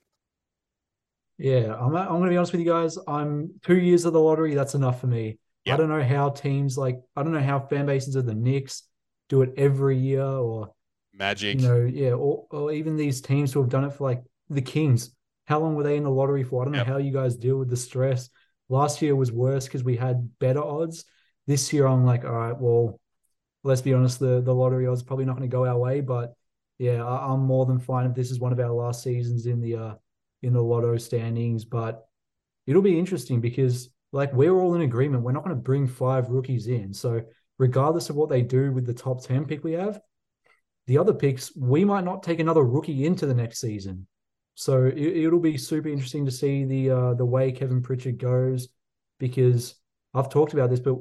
Yeah, 1.38 1.76
I'm, 1.80 1.96
I'm 1.96 2.08
going 2.08 2.24
to 2.24 2.30
be 2.32 2.38
honest 2.38 2.52
with 2.52 2.62
you 2.62 2.67
guys. 2.67 2.98
I'm 3.08 3.52
two 3.63 3.78
years 3.78 4.06
of 4.06 4.13
the 4.13 4.19
lottery. 4.19 4.56
That's 4.56 4.74
enough 4.74 5.00
for 5.00 5.08
me. 5.08 5.38
Yep. 5.65 5.74
I 5.74 5.78
don't 5.78 5.89
know 5.89 6.04
how 6.04 6.30
teams 6.30 6.78
like, 6.78 7.00
I 7.15 7.24
don't 7.24 7.32
know 7.32 7.39
how 7.41 7.60
fan 7.60 7.86
bases 7.86 8.15
of 8.15 8.26
the 8.26 8.34
Knicks 8.34 8.84
do 9.30 9.43
it 9.43 9.54
every 9.56 9.98
year 9.98 10.26
or 10.26 10.74
Magic. 11.13 11.62
You 11.62 11.67
know, 11.67 11.82
yeah, 11.82 12.13
or, 12.13 12.48
or 12.50 12.72
even 12.72 12.98
these 12.98 13.22
teams 13.22 13.54
who 13.54 13.62
have 13.62 13.69
done 13.69 13.86
it 13.86 13.93
for 13.93 14.04
like 14.04 14.24
the 14.50 14.63
Kings. 14.63 15.12
How 15.46 15.60
long 15.60 15.76
were 15.76 15.84
they 15.84 15.96
in 15.96 16.04
the 16.04 16.10
lottery 16.10 16.43
for? 16.43 16.63
I 16.63 16.65
don't 16.65 16.74
yep. 16.74 16.88
know 16.88 16.93
how 16.93 17.00
you 17.00 17.13
guys 17.13 17.36
deal 17.36 17.58
with 17.58 17.69
the 17.69 17.78
stress. 17.78 18.30
Last 18.67 19.00
year 19.02 19.15
was 19.15 19.32
worse 19.32 19.65
because 19.65 19.84
we 19.84 19.96
had 19.96 20.28
better 20.39 20.63
odds. 20.63 21.06
This 21.46 21.72
year, 21.72 21.86
I'm 21.86 22.04
like, 22.04 22.26
all 22.26 22.32
right, 22.32 22.58
well, 22.58 23.00
let's 23.63 23.82
be 23.82 23.93
honest, 23.93 24.19
the 24.19 24.41
the 24.41 24.54
lottery 24.54 24.88
odds 24.88 25.04
probably 25.04 25.26
not 25.26 25.38
going 25.38 25.49
to 25.49 25.56
go 25.56 25.65
our 25.65 25.78
way, 25.78 26.02
but 26.02 26.36
yeah, 26.78 27.04
I, 27.06 27.34
am 27.34 27.41
more 27.41 27.65
than 27.65 27.80
fine 27.80 28.06
if 28.06 28.15
this 28.15 28.32
is 28.32 28.39
one 28.39 28.52
of 28.52 28.60
our 28.60 28.71
last 28.71 29.04
seasons 29.04 29.45
in 29.45 29.62
the 29.62 29.76
uh 29.76 29.93
in 30.41 30.54
the 30.54 30.62
lotto 30.62 30.97
standings. 30.97 31.65
But 31.65 32.06
it'll 32.67 32.82
be 32.82 32.99
interesting 32.99 33.41
because 33.41 33.89
like 34.12 34.34
we're 34.34 34.54
all 34.60 34.76
in 34.76 34.82
agreement, 34.82 35.23
we're 35.23 35.32
not 35.32 35.43
going 35.43 35.56
to 35.56 35.62
bring 35.62 35.88
five 35.88 36.30
rookies 36.30 36.67
in. 36.67 36.93
So 36.93 37.23
regardless 37.58 38.10
of 38.10 38.15
what 38.15 38.30
they 38.30 38.41
do 38.41 38.71
with 38.71 38.86
the 38.86 38.93
top 38.93 39.23
ten 39.23 39.45
pick 39.45 39.63
we 39.63 39.73
have, 39.73 39.99
the 40.88 40.97
other 40.97 41.13
picks 41.13 41.56
we 41.56 41.86
might 41.86 42.04
not 42.04 42.23
take 42.23 42.39
another 42.39 42.63
rookie 42.63 43.06
into 43.06 43.26
the 43.26 43.34
next 43.34 43.60
season. 43.60 44.08
So 44.56 44.86
it, 44.86 45.32
will 45.32 45.39
be 45.39 45.58
super 45.58 45.89
interesting 45.89 46.26
to 46.26 46.32
see 46.32 46.65
the 46.65 46.89
uh, 46.91 47.13
the 47.15 47.26
way 47.26 47.52
Kevin 47.52 47.82
Pritchard 47.82 48.19
goes 48.19 48.67
because 49.17 49.76
I've 50.13 50.30
talked 50.30 50.54
about 50.54 50.69
this, 50.69 50.80
but 50.80 50.97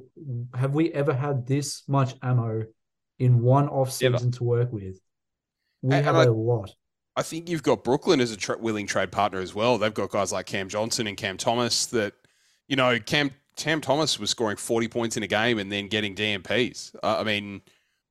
have 0.55 0.75
we 0.75 0.91
ever 0.93 1.13
had 1.13 1.47
this 1.47 1.83
much 1.87 2.15
ammo 2.23 2.65
in 3.19 3.43
one 3.43 3.69
off 3.69 3.93
season 3.93 4.31
to 4.33 4.45
work 4.45 4.73
with? 4.73 5.01
We 5.83 5.95
and, 5.95 6.05
have 6.05 6.17
and 6.17 6.29
a 6.29 6.33
I, 6.33 6.35
lot. 6.35 6.75
I 7.17 7.23
think 7.23 7.49
you've 7.49 7.63
got 7.63 7.85
Brooklyn 7.85 8.21
as 8.21 8.31
a 8.31 8.37
tra- 8.37 8.59
willing 8.59 8.87
trade 8.87 9.13
partner 9.13 9.41
as 9.41 9.55
well. 9.55 9.77
They've 9.77 9.93
got 9.93 10.11
guys 10.11 10.33
like 10.33 10.47
Cam 10.47 10.69
Johnson 10.69 11.07
and 11.07 11.17
Cam 11.17 11.37
Thomas 11.37 11.87
that, 11.87 12.15
you 12.69 12.77
know, 12.77 12.99
Cam 12.99 13.33
Cam 13.57 13.83
Thomas 13.83 14.19
was 14.19 14.31
scoring 14.31 14.57
40 14.57 14.89
points 14.89 15.17
in 15.19 15.23
a 15.23 15.27
game 15.27 15.59
and 15.59 15.71
then 15.71 15.89
getting 15.89 16.15
DNPs. 16.15 16.95
Uh, 17.03 17.19
I 17.21 17.25
mean, 17.25 17.61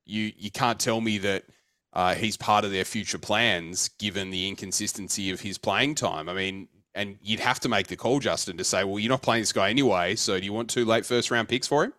you 0.04 0.32
you 0.36 0.50
can't 0.52 0.78
tell 0.78 1.00
me 1.00 1.18
that 1.18 1.44
uh, 1.92 2.14
he's 2.14 2.36
part 2.36 2.64
of 2.64 2.70
their 2.70 2.84
future 2.84 3.18
plans 3.18 3.88
given 3.98 4.30
the 4.30 4.48
inconsistency 4.48 5.30
of 5.30 5.40
his 5.40 5.58
playing 5.58 5.96
time. 5.96 6.28
I 6.28 6.34
mean, 6.34 6.68
and 6.94 7.16
you'd 7.22 7.40
have 7.40 7.60
to 7.60 7.68
make 7.68 7.86
the 7.86 7.96
call, 7.96 8.18
Justin, 8.18 8.56
to 8.58 8.64
say, 8.64 8.84
well, 8.84 8.98
you're 8.98 9.10
not 9.10 9.22
playing 9.22 9.42
this 9.42 9.52
guy 9.52 9.70
anyway, 9.70 10.14
so 10.14 10.38
do 10.38 10.44
you 10.44 10.52
want 10.52 10.68
two 10.68 10.84
late 10.84 11.06
first 11.06 11.30
round 11.30 11.48
picks 11.48 11.66
for 11.66 11.84
him? 11.84 11.92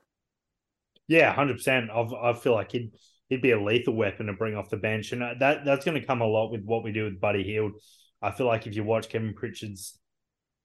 Yeah, 1.07 1.33
hundred 1.33 1.57
percent. 1.57 1.89
I 1.91 2.33
feel 2.33 2.53
like 2.53 2.71
he'd 2.71 2.91
he'd 3.29 3.41
be 3.41 3.51
a 3.51 3.61
lethal 3.61 3.95
weapon 3.95 4.27
to 4.27 4.33
bring 4.33 4.55
off 4.55 4.69
the 4.69 4.77
bench, 4.77 5.11
and 5.11 5.23
uh, 5.23 5.33
that 5.39 5.65
that's 5.65 5.85
going 5.85 5.99
to 5.99 6.05
come 6.05 6.21
a 6.21 6.27
lot 6.27 6.51
with 6.51 6.63
what 6.63 6.83
we 6.83 6.91
do 6.91 7.05
with 7.05 7.19
Buddy 7.19 7.43
Hield. 7.43 7.73
I 8.21 8.31
feel 8.31 8.47
like 8.47 8.67
if 8.67 8.75
you 8.75 8.83
watch 8.83 9.09
Kevin 9.09 9.33
Pritchard's 9.33 9.99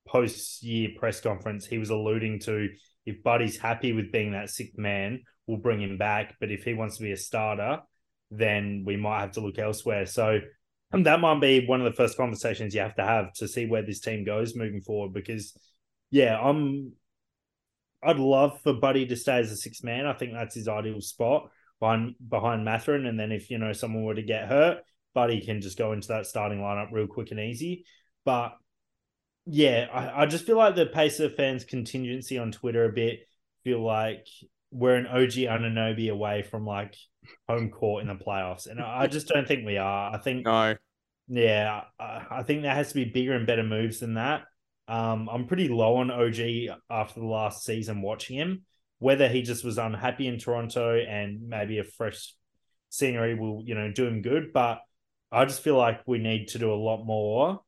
post 0.07 0.63
year 0.63 0.91
press 0.97 1.21
conference, 1.21 1.67
he 1.67 1.79
was 1.79 1.91
alluding 1.91 2.41
to 2.41 2.69
if 3.05 3.23
Buddy's 3.23 3.59
happy 3.59 3.93
with 3.93 4.13
being 4.13 4.33
that 4.33 4.51
sixth 4.51 4.79
man, 4.79 5.23
we'll 5.47 5.59
bring 5.59 5.81
him 5.81 5.99
back. 5.99 6.37
But 6.41 6.51
if 6.51 6.63
he 6.63 6.75
wants 6.75 6.99
to 6.99 7.03
be 7.03 7.13
a 7.13 7.17
starter, 7.17 7.81
then 8.31 8.85
we 8.87 8.97
might 8.97 9.21
have 9.21 9.33
to 9.33 9.41
look 9.41 9.59
elsewhere. 9.59 10.07
So 10.07 10.41
and 10.93 11.07
that 11.07 11.21
might 11.21 11.41
be 11.41 11.67
one 11.67 11.81
of 11.81 11.85
the 11.85 11.97
first 11.97 12.17
conversations 12.17 12.75
you 12.75 12.81
have 12.81 12.97
to 12.97 13.05
have 13.05 13.33
to 13.35 13.49
see 13.49 13.67
where 13.67 13.83
this 13.83 14.01
team 14.01 14.25
goes 14.25 14.57
moving 14.57 14.81
forward. 14.81 15.13
Because, 15.13 15.57
yeah, 16.11 16.39
I'm. 16.39 16.93
I'd 18.01 18.19
love 18.19 18.61
for 18.63 18.75
Buddy 18.75 19.07
to 19.07 19.17
stay 19.17 19.39
as 19.39 19.51
a 19.51 19.57
six 19.57 19.83
man. 19.83 20.07
I 20.07 20.13
think 20.13 20.33
that's 20.33 20.55
his 20.55 20.69
ideal 20.69 21.01
spot 21.01 21.51
behind 21.81 22.15
behind 22.27 22.65
Mathurin. 22.65 23.07
And 23.07 23.19
then 23.19 23.33
if 23.33 23.51
you 23.51 23.59
know 23.59 23.73
someone 23.73 24.05
were 24.05 24.15
to 24.15 24.23
get 24.23 24.49
hurt, 24.49 24.83
Buddy 25.15 25.41
can 25.41 25.61
just 25.61 25.77
go 25.77 25.93
into 25.93 26.09
that 26.09 26.27
starting 26.27 26.61
lineup 26.61 26.93
real 26.93 27.09
quick 27.09 27.33
and 27.33 27.41
easy. 27.41 27.85
But 28.25 28.53
yeah, 29.47 29.87
I, 29.93 30.23
I 30.23 30.27
just 30.27 30.47
feel 30.47 30.57
like 30.57 30.77
the 30.77 30.87
Pacer 30.87 31.29
fans' 31.29 31.65
contingency 31.65 32.39
on 32.39 32.53
Twitter 32.53 32.85
a 32.85 32.93
bit 32.93 33.21
feel 33.65 33.85
like 33.85 34.27
we're 34.71 34.97
an 34.97 35.07
OG 35.07 35.33
Anunoby 35.33 36.11
away 36.11 36.43
from 36.43 36.67
like 36.67 36.95
home 37.49 37.71
court 37.71 38.03
in 38.03 38.09
the 38.09 38.15
playoffs, 38.15 38.67
and 38.67 38.81
I 38.81 39.07
just 39.07 39.29
don't 39.29 39.47
think 39.47 39.65
we 39.65 39.77
are. 39.77 40.15
I 40.15 40.19
think 40.19 40.45
no, 40.45 40.75
yeah, 41.29 41.83
I 41.99 42.43
think 42.43 42.63
there 42.63 42.75
has 42.75 42.89
to 42.89 42.95
be 42.95 43.05
bigger 43.05 43.35
and 43.35 43.47
better 43.47 43.63
moves 43.63 44.01
than 44.01 44.15
that. 44.15 44.43
Um, 44.89 45.29
I'm 45.31 45.47
pretty 45.47 45.69
low 45.69 45.97
on 45.97 46.11
OG 46.11 46.79
after 46.91 47.21
the 47.21 47.27
last 47.27 47.65
season 47.65 48.03
watching 48.03 48.37
him. 48.37 48.63
Whether 49.01 49.29
he 49.29 49.43
just 49.43 49.65
was 49.65 49.79
unhappy 49.79 50.27
in 50.27 50.39
Toronto 50.39 50.99
and 50.99 51.49
maybe 51.49 51.79
a 51.79 51.85
fresh 51.85 52.35
scenery 52.89 53.35
will, 53.35 53.63
you 53.65 53.77
know, 53.77 53.93
do 53.93 54.07
him 54.07 54.23
good. 54.23 54.53
But 54.53 54.81
I 55.31 55.45
just 55.45 55.63
feel 55.63 55.77
like 55.77 56.01
we 56.07 56.19
need 56.19 56.49
to 56.49 56.59
do 56.59 56.73
a 56.73 56.75
lot 56.75 57.05
more 57.05 57.61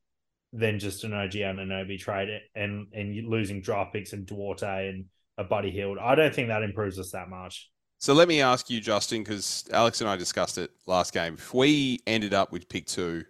than 0.52 0.80
just 0.80 1.04
an 1.04 1.12
OG 1.12 1.32
Anunoby 1.32 1.98
trade 1.98 2.28
and 2.54 2.88
and 2.92 3.28
losing 3.28 3.60
draft 3.60 3.92
picks 3.92 4.12
and 4.12 4.26
Duarte 4.26 4.88
and 4.88 5.04
a 5.40 5.44
Buddy 5.44 5.70
Hield. 5.70 5.98
I 5.98 6.14
don't 6.14 6.34
think 6.34 6.48
that 6.48 6.62
improves 6.62 6.98
us 6.98 7.10
that 7.12 7.28
much. 7.28 7.70
So 7.98 8.14
let 8.14 8.28
me 8.28 8.40
ask 8.40 8.70
you, 8.70 8.80
Justin, 8.80 9.22
because 9.22 9.64
Alex 9.72 10.00
and 10.00 10.08
I 10.08 10.16
discussed 10.16 10.58
it 10.58 10.70
last 10.86 11.12
game. 11.12 11.34
If 11.34 11.52
we 11.52 12.00
ended 12.06 12.32
up 12.32 12.52
with 12.52 12.68
pick 12.68 12.86
two, 12.86 13.24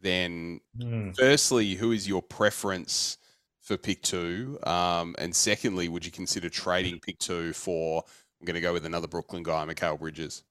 then 0.00 0.60
mm. 0.78 1.14
firstly, 1.16 1.74
who 1.74 1.92
is 1.92 2.08
your 2.08 2.22
preference 2.22 3.18
for 3.60 3.76
pick 3.76 4.02
two? 4.02 4.58
Um, 4.64 5.14
and 5.18 5.34
secondly, 5.34 5.88
would 5.88 6.04
you 6.04 6.12
consider 6.12 6.48
trading 6.48 6.98
pick 7.00 7.18
two 7.18 7.52
for? 7.52 8.02
I'm 8.40 8.46
going 8.46 8.54
to 8.54 8.60
go 8.60 8.72
with 8.72 8.86
another 8.86 9.06
Brooklyn 9.06 9.42
guy, 9.42 9.64
Mikal 9.66 9.98
Bridges. 9.98 10.42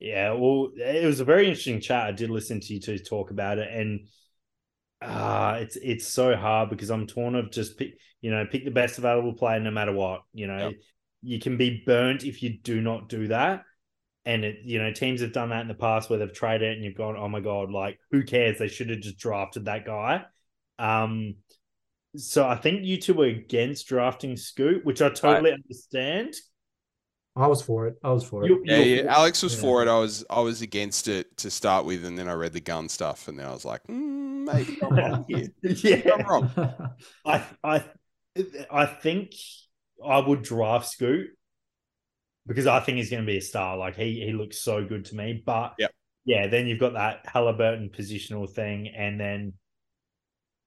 Yeah, 0.00 0.32
well, 0.32 0.70
it 0.76 1.06
was 1.06 1.20
a 1.20 1.24
very 1.24 1.48
interesting 1.48 1.80
chat. 1.80 2.06
I 2.06 2.12
did 2.12 2.30
listen 2.30 2.60
to 2.60 2.74
you 2.74 2.80
two 2.80 2.98
talk 2.98 3.30
about 3.30 3.58
it, 3.58 3.68
and 3.72 4.06
uh 5.00 5.58
it's 5.60 5.76
it's 5.76 6.08
so 6.08 6.34
hard 6.34 6.70
because 6.70 6.90
I'm 6.90 7.06
torn 7.06 7.36
of 7.36 7.52
just 7.52 7.78
pick, 7.78 7.98
you 8.20 8.30
know, 8.30 8.44
pick 8.46 8.64
the 8.64 8.70
best 8.70 8.98
available 8.98 9.32
player 9.32 9.60
no 9.60 9.70
matter 9.70 9.92
what. 9.92 10.22
You 10.32 10.46
know, 10.46 10.68
yep 10.68 10.74
you 11.22 11.38
can 11.38 11.56
be 11.56 11.82
burnt 11.84 12.24
if 12.24 12.42
you 12.42 12.58
do 12.62 12.80
not 12.80 13.08
do 13.08 13.28
that. 13.28 13.64
And 14.24 14.44
it, 14.44 14.58
you 14.64 14.80
know, 14.80 14.92
teams 14.92 15.20
have 15.22 15.32
done 15.32 15.50
that 15.50 15.62
in 15.62 15.68
the 15.68 15.74
past 15.74 16.10
where 16.10 16.18
they've 16.18 16.32
traded 16.32 16.70
it 16.70 16.76
and 16.76 16.84
you've 16.84 16.96
gone, 16.96 17.16
oh 17.16 17.28
my 17.28 17.40
god, 17.40 17.70
like 17.70 17.98
who 18.10 18.22
cares? 18.22 18.58
They 18.58 18.68
should 18.68 18.90
have 18.90 19.00
just 19.00 19.18
drafted 19.18 19.64
that 19.64 19.86
guy. 19.86 20.24
Um, 20.78 21.36
so 22.16 22.46
I 22.46 22.56
think 22.56 22.84
you 22.84 22.98
two 22.98 23.14
were 23.14 23.26
against 23.26 23.88
drafting 23.88 24.36
Scoot, 24.36 24.84
which 24.84 25.00
I 25.00 25.08
totally 25.10 25.52
understand. 25.52 26.34
I 27.36 27.46
was 27.46 27.62
for 27.62 27.86
it. 27.86 27.96
I 28.02 28.10
was 28.10 28.24
for 28.24 28.44
it. 28.44 28.48
You, 28.48 28.62
yeah, 28.64 28.78
yeah. 28.78 29.14
Alex 29.14 29.42
was 29.42 29.54
yeah. 29.54 29.60
for 29.60 29.82
it. 29.82 29.88
I 29.88 29.98
was 29.98 30.24
I 30.28 30.40
was 30.40 30.60
against 30.60 31.06
it 31.06 31.36
to 31.38 31.50
start 31.50 31.84
with, 31.84 32.04
and 32.04 32.18
then 32.18 32.28
I 32.28 32.32
read 32.32 32.52
the 32.52 32.60
gun 32.60 32.88
stuff, 32.88 33.28
and 33.28 33.38
then 33.38 33.46
I 33.46 33.52
was 33.52 33.64
like, 33.64 33.84
mm, 33.84 34.44
maybe 34.44 34.78
I'm 34.82 34.96
wrong 34.96 35.24
here. 35.28 35.46
yeah, 35.62 36.14
I'm 36.14 36.26
wrong. 36.26 36.50
I 37.24 37.44
I 37.62 37.84
I 38.70 38.86
think 38.86 39.32
I 40.04 40.18
would 40.18 40.42
draft 40.42 40.88
Scoot 40.88 41.28
because 42.46 42.66
I 42.66 42.80
think 42.80 42.98
he's 42.98 43.10
going 43.10 43.22
to 43.22 43.26
be 43.26 43.38
a 43.38 43.42
star. 43.42 43.76
Like 43.76 43.96
he 43.96 44.24
he 44.24 44.32
looks 44.32 44.60
so 44.62 44.84
good 44.84 45.04
to 45.06 45.16
me. 45.16 45.42
But 45.44 45.74
yep. 45.78 45.92
yeah, 46.24 46.46
then 46.46 46.66
you've 46.66 46.80
got 46.80 46.94
that 46.94 47.24
Halliburton 47.26 47.90
positional 47.90 48.50
thing, 48.50 48.88
and 48.88 49.20
then 49.20 49.52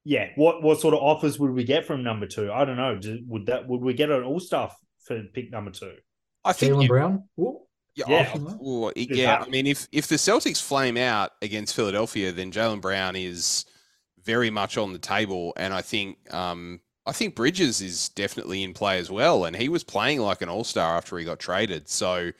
yeah, 0.03 0.29
what 0.35 0.61
what 0.63 0.79
sort 0.79 0.93
of 0.93 1.01
offers 1.01 1.39
would 1.39 1.51
we 1.51 1.63
get 1.63 1.85
from 1.85 2.03
number 2.03 2.27
two? 2.27 2.51
I 2.51 2.65
don't 2.65 2.77
know. 2.77 2.99
Would 3.27 3.47
that 3.47 3.67
would 3.67 3.81
we 3.81 3.93
get 3.93 4.09
an 4.09 4.23
all 4.23 4.39
star 4.39 4.71
for 5.05 5.21
pick 5.33 5.51
number 5.51 5.71
two? 5.71 5.95
I 6.43 6.53
think 6.53 6.73
Jaylen 6.73 6.87
Brown. 6.87 7.23
Ooh. 7.39 7.59
Yeah, 7.93 8.05
yeah. 8.07 8.33
Oh, 8.37 8.91
yeah. 8.95 9.43
I 9.45 9.49
mean, 9.49 9.67
if 9.67 9.87
if 9.91 10.07
the 10.07 10.15
Celtics 10.15 10.61
flame 10.61 10.95
out 10.95 11.31
against 11.41 11.75
Philadelphia, 11.75 12.31
then 12.31 12.51
Jaylen 12.51 12.79
Brown 12.79 13.17
is 13.17 13.65
very 14.23 14.49
much 14.49 14.77
on 14.77 14.93
the 14.93 14.99
table, 14.99 15.53
and 15.57 15.73
I 15.73 15.81
think 15.81 16.17
um, 16.33 16.79
I 17.05 17.11
think 17.13 17.35
Bridges 17.35 17.81
is 17.81 18.09
definitely 18.09 18.63
in 18.63 18.73
play 18.73 18.99
as 18.99 19.09
well, 19.09 19.45
and 19.45 19.55
he 19.55 19.69
was 19.69 19.83
playing 19.83 20.19
like 20.19 20.41
an 20.41 20.49
all 20.49 20.63
star 20.63 20.97
after 20.97 21.17
he 21.17 21.25
got 21.25 21.39
traded. 21.39 21.89
So, 21.89 22.31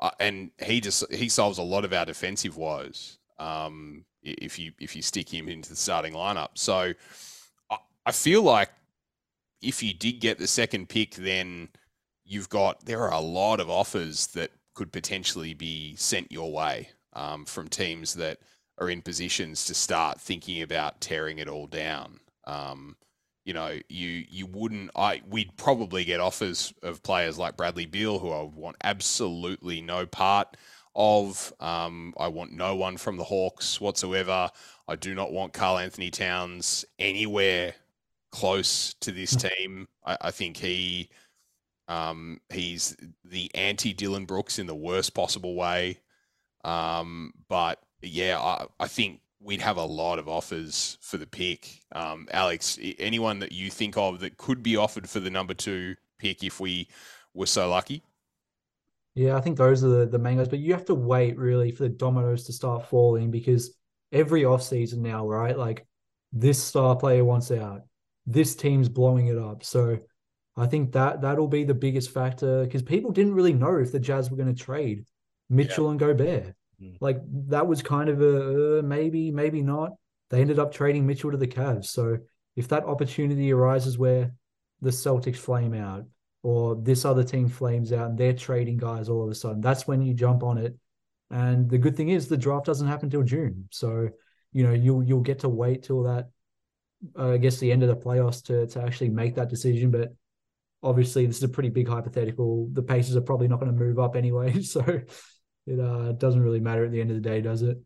uh, 0.00 0.10
and 0.20 0.50
he 0.62 0.80
just 0.80 1.10
he 1.12 1.28
solves 1.28 1.58
a 1.58 1.62
lot 1.62 1.84
of 1.84 1.92
our 1.92 2.04
defensive 2.04 2.56
woes 2.56 3.18
um, 3.38 4.04
if 4.22 4.58
you 4.58 4.72
if 4.78 4.94
you 4.94 5.02
stick 5.02 5.32
him 5.32 5.48
into 5.48 5.70
the 5.70 5.76
starting 5.76 6.12
lineup. 6.12 6.50
So, 6.54 6.92
I, 7.70 7.76
I 8.04 8.12
feel 8.12 8.42
like 8.42 8.70
if 9.62 9.82
you 9.82 9.94
did 9.94 10.20
get 10.20 10.38
the 10.38 10.46
second 10.46 10.90
pick, 10.90 11.14
then 11.14 11.68
you've 12.24 12.50
got 12.50 12.84
there 12.84 13.00
are 13.00 13.12
a 13.12 13.20
lot 13.20 13.60
of 13.60 13.70
offers 13.70 14.26
that 14.28 14.50
could 14.74 14.92
potentially 14.92 15.54
be 15.54 15.94
sent 15.96 16.30
your 16.30 16.52
way 16.52 16.90
um, 17.14 17.44
from 17.44 17.68
teams 17.68 18.14
that 18.14 18.38
are 18.78 18.90
in 18.90 19.00
positions 19.00 19.64
to 19.64 19.74
start 19.74 20.20
thinking 20.20 20.62
about 20.62 21.00
tearing 21.00 21.38
it 21.38 21.48
all 21.48 21.66
down. 21.66 22.18
Um, 22.46 22.96
you 23.44 23.52
know, 23.52 23.78
you 23.88 24.24
you 24.28 24.46
wouldn't. 24.46 24.90
I 24.96 25.22
we'd 25.28 25.56
probably 25.56 26.04
get 26.04 26.20
offers 26.20 26.72
of 26.82 27.02
players 27.02 27.38
like 27.38 27.56
Bradley 27.56 27.86
Beal, 27.86 28.18
who 28.18 28.30
I 28.30 28.42
would 28.42 28.54
want 28.54 28.76
absolutely 28.82 29.80
no 29.80 30.06
part 30.06 30.56
of. 30.94 31.52
Um, 31.60 32.14
I 32.18 32.28
want 32.28 32.52
no 32.52 32.74
one 32.74 32.96
from 32.96 33.16
the 33.16 33.24
Hawks 33.24 33.80
whatsoever. 33.80 34.50
I 34.88 34.96
do 34.96 35.14
not 35.14 35.32
want 35.32 35.54
Karl-Anthony 35.54 36.10
Towns 36.10 36.84
anywhere 36.98 37.74
close 38.32 38.94
to 39.00 39.12
this 39.12 39.32
hmm. 39.32 39.48
team. 39.48 39.88
I, 40.04 40.18
I 40.22 40.30
think 40.30 40.56
he 40.56 41.10
um, 41.88 42.40
he's 42.50 42.96
the 43.24 43.50
anti 43.54 43.92
Dillon 43.92 44.24
Brooks 44.24 44.58
in 44.58 44.66
the 44.66 44.74
worst 44.74 45.14
possible 45.14 45.54
way. 45.54 46.00
Um, 46.64 47.32
but 47.48 47.82
yeah, 48.00 48.40
I, 48.40 48.66
I 48.80 48.88
think 48.88 49.20
we'd 49.44 49.60
have 49.60 49.76
a 49.76 49.84
lot 49.84 50.18
of 50.18 50.28
offers 50.28 50.96
for 51.00 51.18
the 51.18 51.26
pick. 51.26 51.82
Um, 51.92 52.26
Alex, 52.32 52.78
anyone 52.98 53.38
that 53.40 53.52
you 53.52 53.70
think 53.70 53.96
of 53.96 54.20
that 54.20 54.38
could 54.38 54.62
be 54.62 54.76
offered 54.76 55.08
for 55.08 55.20
the 55.20 55.30
number 55.30 55.54
two 55.54 55.96
pick 56.18 56.42
if 56.42 56.58
we 56.58 56.88
were 57.34 57.46
so 57.46 57.68
lucky? 57.68 58.02
Yeah, 59.14 59.36
I 59.36 59.40
think 59.40 59.56
those 59.56 59.84
are 59.84 59.88
the, 59.88 60.06
the 60.06 60.18
main 60.18 60.38
guys, 60.38 60.48
but 60.48 60.58
you 60.58 60.72
have 60.72 60.86
to 60.86 60.94
wait 60.94 61.38
really 61.38 61.70
for 61.70 61.84
the 61.84 61.88
dominoes 61.88 62.44
to 62.44 62.52
start 62.52 62.88
falling 62.88 63.30
because 63.30 63.76
every 64.10 64.42
offseason 64.42 64.98
now, 64.98 65.28
right? 65.28 65.56
Like 65.56 65.86
this 66.32 66.60
star 66.60 66.96
player 66.96 67.24
wants 67.24 67.50
out. 67.50 67.82
This 68.26 68.56
team's 68.56 68.88
blowing 68.88 69.26
it 69.28 69.38
up. 69.38 69.62
So 69.62 69.98
I 70.56 70.66
think 70.66 70.92
that 70.92 71.20
that'll 71.20 71.48
be 71.48 71.64
the 71.64 71.74
biggest 71.74 72.10
factor 72.10 72.64
because 72.64 72.82
people 72.82 73.12
didn't 73.12 73.34
really 73.34 73.52
know 73.52 73.76
if 73.76 73.92
the 73.92 74.00
Jazz 74.00 74.30
were 74.30 74.36
going 74.36 74.52
to 74.52 74.62
trade 74.62 75.04
Mitchell 75.50 75.84
yeah. 75.84 75.90
and 75.90 76.00
Gobert. 76.00 76.54
Mm. 76.82 76.96
Like 77.00 77.18
that 77.48 77.66
was 77.66 77.82
kind 77.82 78.08
of 78.08 78.20
a 78.20 78.78
uh, 78.78 78.82
maybe, 78.82 79.30
maybe 79.30 79.62
not. 79.62 79.92
They 80.30 80.40
ended 80.40 80.58
up 80.58 80.72
trading 80.72 81.06
Mitchell 81.06 81.30
to 81.30 81.36
the 81.36 81.46
Cavs. 81.46 81.86
So 81.86 82.18
if 82.56 82.68
that 82.68 82.84
opportunity 82.84 83.52
arises 83.52 83.98
where 83.98 84.32
the 84.80 84.90
Celtics 84.90 85.36
flame 85.36 85.74
out 85.74 86.04
or 86.42 86.76
this 86.76 87.04
other 87.04 87.24
team 87.24 87.48
flames 87.48 87.92
out 87.92 88.10
and 88.10 88.18
they're 88.18 88.32
trading 88.32 88.76
guys 88.76 89.08
all 89.08 89.24
of 89.24 89.30
a 89.30 89.34
sudden, 89.34 89.60
that's 89.60 89.86
when 89.86 90.02
you 90.02 90.14
jump 90.14 90.42
on 90.42 90.58
it. 90.58 90.76
And 91.30 91.68
the 91.68 91.78
good 91.78 91.96
thing 91.96 92.10
is 92.10 92.28
the 92.28 92.36
draft 92.36 92.66
doesn't 92.66 92.88
happen 92.88 93.10
till 93.10 93.22
June. 93.22 93.68
So, 93.70 94.08
you 94.52 94.64
know, 94.64 94.72
you'll 94.72 95.02
you'll 95.02 95.20
get 95.20 95.40
to 95.40 95.48
wait 95.48 95.82
till 95.82 96.04
that 96.04 96.28
uh, 97.18 97.32
I 97.32 97.36
guess 97.38 97.58
the 97.58 97.72
end 97.72 97.82
of 97.82 97.88
the 97.88 97.96
playoffs 97.96 98.44
to 98.44 98.66
to 98.68 98.82
actually 98.82 99.10
make 99.10 99.34
that 99.36 99.48
decision. 99.50 99.90
But 99.90 100.14
obviously 100.82 101.26
this 101.26 101.38
is 101.38 101.42
a 101.42 101.48
pretty 101.48 101.70
big 101.70 101.88
hypothetical. 101.88 102.68
The 102.72 102.82
Pacers 102.82 103.16
are 103.16 103.22
probably 103.22 103.48
not 103.48 103.58
going 103.58 103.72
to 103.72 103.84
move 103.84 103.98
up 103.98 104.16
anyway. 104.16 104.54
So 104.62 105.00
it 105.66 105.80
uh, 105.80 106.12
doesn't 106.12 106.42
really 106.42 106.60
matter 106.60 106.84
at 106.84 106.92
the 106.92 107.00
end 107.00 107.10
of 107.10 107.16
the 107.16 107.28
day, 107.28 107.40
does 107.40 107.62
it? 107.62 107.78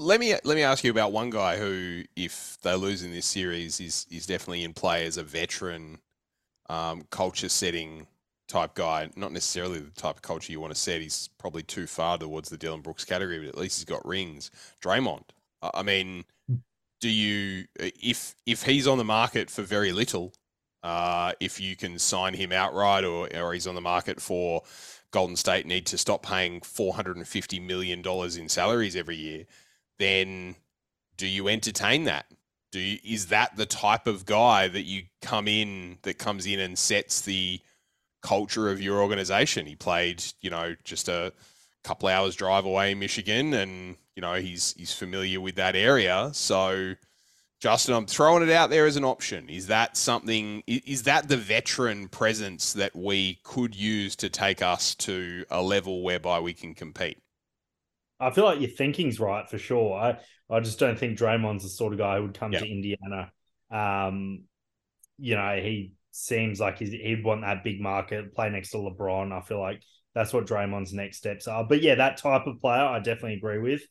let 0.00 0.18
me 0.18 0.34
let 0.44 0.56
me 0.56 0.62
ask 0.62 0.82
you 0.82 0.90
about 0.90 1.12
one 1.12 1.28
guy 1.28 1.58
who, 1.58 2.02
if 2.16 2.56
they 2.62 2.74
lose 2.74 3.02
in 3.02 3.10
this 3.10 3.26
series, 3.26 3.80
is 3.80 4.06
is 4.10 4.26
definitely 4.26 4.64
in 4.64 4.72
play 4.72 5.06
as 5.06 5.18
a 5.18 5.22
veteran, 5.22 5.98
um, 6.70 7.04
culture 7.10 7.50
setting 7.50 8.06
type 8.48 8.74
guy. 8.74 9.10
Not 9.14 9.32
necessarily 9.32 9.78
the 9.78 9.90
type 9.90 10.16
of 10.16 10.22
culture 10.22 10.52
you 10.52 10.58
want 10.58 10.72
to 10.72 10.80
set. 10.80 11.02
He's 11.02 11.28
probably 11.38 11.62
too 11.62 11.86
far 11.86 12.16
towards 12.16 12.48
the 12.48 12.56
Dillon 12.56 12.80
Brooks 12.80 13.04
category, 13.04 13.40
but 13.40 13.48
at 13.48 13.58
least 13.58 13.78
he's 13.78 13.84
got 13.84 14.04
rings. 14.06 14.50
Draymond. 14.82 15.24
I 15.62 15.82
mean, 15.82 16.24
do 17.00 17.10
you 17.10 17.66
if 17.76 18.34
if 18.46 18.62
he's 18.62 18.86
on 18.86 18.96
the 18.96 19.04
market 19.04 19.50
for 19.50 19.62
very 19.62 19.92
little, 19.92 20.32
uh, 20.82 21.32
if 21.40 21.60
you 21.60 21.76
can 21.76 21.98
sign 21.98 22.32
him 22.32 22.52
outright, 22.52 23.04
or 23.04 23.28
or 23.36 23.52
he's 23.52 23.66
on 23.66 23.74
the 23.74 23.82
market 23.82 24.18
for 24.18 24.62
Golden 25.10 25.36
State 25.36 25.66
need 25.66 25.86
to 25.86 25.98
stop 25.98 26.22
paying 26.22 26.60
four 26.60 26.94
hundred 26.94 27.16
and 27.16 27.26
fifty 27.26 27.60
million 27.60 28.02
dollars 28.02 28.36
in 28.36 28.48
salaries 28.48 28.96
every 28.96 29.16
year 29.16 29.46
then 30.00 30.56
do 31.16 31.28
you 31.28 31.46
entertain 31.46 32.04
that? 32.04 32.26
Do 32.72 32.80
you, 32.80 32.98
is 33.04 33.26
that 33.26 33.54
the 33.56 33.66
type 33.66 34.08
of 34.08 34.26
guy 34.26 34.66
that 34.66 34.82
you 34.82 35.02
come 35.22 35.46
in 35.46 35.98
that 36.02 36.18
comes 36.18 36.46
in 36.46 36.58
and 36.58 36.76
sets 36.76 37.20
the 37.20 37.60
culture 38.22 38.70
of 38.70 38.80
your 38.80 39.00
organization? 39.00 39.66
He 39.66 39.76
played, 39.76 40.24
you 40.40 40.50
know, 40.50 40.74
just 40.82 41.08
a 41.08 41.32
couple 41.84 42.08
hours 42.08 42.34
drive 42.34 42.64
away 42.64 42.92
in 42.92 42.98
Michigan, 42.98 43.54
and 43.54 43.96
you 44.16 44.22
know 44.22 44.34
he's 44.34 44.74
he's 44.76 44.92
familiar 44.92 45.40
with 45.40 45.56
that 45.56 45.76
area. 45.76 46.30
So, 46.32 46.94
Justin, 47.60 47.94
I'm 47.94 48.06
throwing 48.06 48.42
it 48.42 48.50
out 48.50 48.70
there 48.70 48.86
as 48.86 48.96
an 48.96 49.04
option. 49.04 49.50
Is 49.50 49.66
that 49.66 49.94
something? 49.94 50.62
Is 50.66 51.02
that 51.02 51.28
the 51.28 51.36
veteran 51.36 52.08
presence 52.08 52.72
that 52.72 52.96
we 52.96 53.38
could 53.44 53.76
use 53.76 54.16
to 54.16 54.30
take 54.30 54.62
us 54.62 54.94
to 54.96 55.44
a 55.50 55.62
level 55.62 56.02
whereby 56.02 56.40
we 56.40 56.54
can 56.54 56.74
compete? 56.74 57.18
I 58.18 58.30
feel 58.30 58.44
like 58.44 58.60
your 58.60 58.70
thinking's 58.70 59.20
right 59.20 59.48
for 59.48 59.58
sure. 59.58 59.94
I, 59.94 60.18
I 60.48 60.60
just 60.60 60.78
don't 60.78 60.98
think 60.98 61.18
Draymond's 61.18 61.62
the 61.62 61.68
sort 61.68 61.92
of 61.92 61.98
guy 61.98 62.16
who 62.16 62.22
would 62.22 62.38
come 62.38 62.52
to 62.52 62.64
Indiana. 62.64 63.30
Um, 63.70 64.44
you 65.18 65.36
know, 65.36 65.56
he 65.56 65.92
seems 66.12 66.60
like 66.60 66.78
he'd 66.78 67.24
want 67.24 67.42
that 67.42 67.62
big 67.62 67.80
market, 67.80 68.34
play 68.34 68.48
next 68.48 68.70
to 68.70 68.78
LeBron. 68.78 69.32
I 69.32 69.42
feel 69.42 69.60
like 69.60 69.82
that's 70.14 70.32
what 70.32 70.46
Draymond's 70.46 70.94
next 70.94 71.18
steps 71.18 71.46
are. 71.46 71.64
But 71.64 71.82
yeah, 71.82 71.96
that 71.96 72.16
type 72.16 72.46
of 72.46 72.58
player, 72.58 72.82
I 72.82 72.98
definitely 73.00 73.34
agree 73.34 73.58
with. 73.58 73.82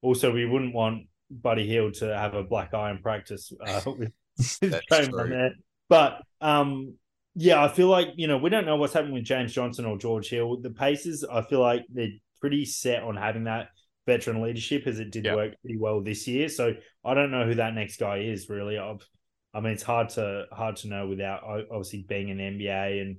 Also, 0.00 0.32
we 0.32 0.44
wouldn't 0.44 0.74
want 0.74 1.06
Buddy 1.32 1.66
Hield 1.66 1.94
to 1.94 2.16
have 2.16 2.34
a 2.34 2.42
black 2.42 2.74
eye 2.74 2.90
in 2.90 2.98
practice 2.98 3.52
uh, 3.66 3.80
with, 3.86 4.12
with 4.60 4.80
Draymond 4.90 5.30
there. 5.30 5.54
But 5.88 6.22
um, 6.40 6.94
yeah, 7.34 7.62
I 7.62 7.68
feel 7.68 7.88
like 7.88 8.08
you 8.16 8.26
know 8.26 8.38
we 8.38 8.50
don't 8.50 8.66
know 8.66 8.76
what's 8.76 8.92
happening 8.92 9.14
with 9.14 9.24
James 9.24 9.52
Johnson 9.52 9.84
or 9.84 9.98
George 9.98 10.28
Hill. 10.28 10.60
The 10.60 10.70
Pacers, 10.70 11.24
I 11.24 11.42
feel 11.42 11.60
like 11.60 11.84
they're 11.88 12.08
pretty 12.40 12.64
set 12.64 13.02
on 13.02 13.16
having 13.16 13.44
that 13.44 13.68
veteran 14.06 14.42
leadership 14.42 14.86
as 14.86 14.98
it 14.98 15.10
did 15.10 15.24
yep. 15.24 15.36
work 15.36 15.54
pretty 15.62 15.78
well 15.78 16.00
this 16.00 16.26
year. 16.26 16.48
So 16.48 16.74
I 17.04 17.14
don't 17.14 17.30
know 17.30 17.46
who 17.46 17.54
that 17.54 17.74
next 17.74 17.98
guy 17.98 18.18
is 18.18 18.48
really. 18.48 18.78
I've, 18.78 19.06
I 19.54 19.60
mean, 19.60 19.72
it's 19.72 19.82
hard 19.82 20.10
to 20.10 20.46
hard 20.52 20.76
to 20.76 20.88
know 20.88 21.06
without 21.06 21.42
obviously 21.44 22.04
being 22.08 22.30
an 22.30 22.38
NBA 22.38 23.00
and 23.00 23.18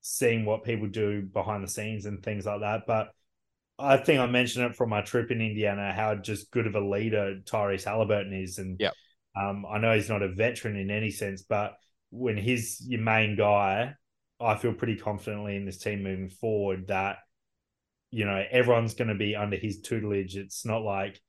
seeing 0.00 0.44
what 0.44 0.64
people 0.64 0.88
do 0.88 1.22
behind 1.22 1.64
the 1.64 1.68
scenes 1.68 2.06
and 2.06 2.22
things 2.22 2.46
like 2.46 2.60
that. 2.60 2.82
But 2.86 3.10
I 3.78 3.96
think 3.96 4.20
I 4.20 4.26
mentioned 4.26 4.66
it 4.66 4.76
from 4.76 4.90
my 4.90 5.02
trip 5.02 5.30
in 5.30 5.40
Indiana 5.40 5.92
how 5.92 6.14
just 6.14 6.50
good 6.50 6.66
of 6.66 6.74
a 6.74 6.80
leader 6.80 7.40
Tyrese 7.44 7.84
Halliburton 7.84 8.32
is, 8.32 8.58
and 8.58 8.76
yeah, 8.78 8.90
um, 9.36 9.64
I 9.68 9.78
know 9.78 9.94
he's 9.94 10.08
not 10.08 10.22
a 10.22 10.28
veteran 10.28 10.76
in 10.76 10.90
any 10.90 11.10
sense, 11.10 11.42
but 11.42 11.74
when 12.10 12.36
he's 12.36 12.80
your 12.86 13.00
main 13.00 13.36
guy, 13.36 13.94
I 14.40 14.56
feel 14.56 14.72
pretty 14.72 14.96
confidently 14.96 15.56
in 15.56 15.64
this 15.64 15.78
team 15.78 16.02
moving 16.02 16.30
forward 16.30 16.88
that 16.88 17.18
you 18.14 18.24
know, 18.24 18.44
everyone's 18.48 18.94
going 18.94 19.08
to 19.08 19.16
be 19.16 19.34
under 19.34 19.56
his 19.56 19.80
tutelage. 19.80 20.36
It's 20.36 20.64
not 20.64 20.82
like 20.82 21.20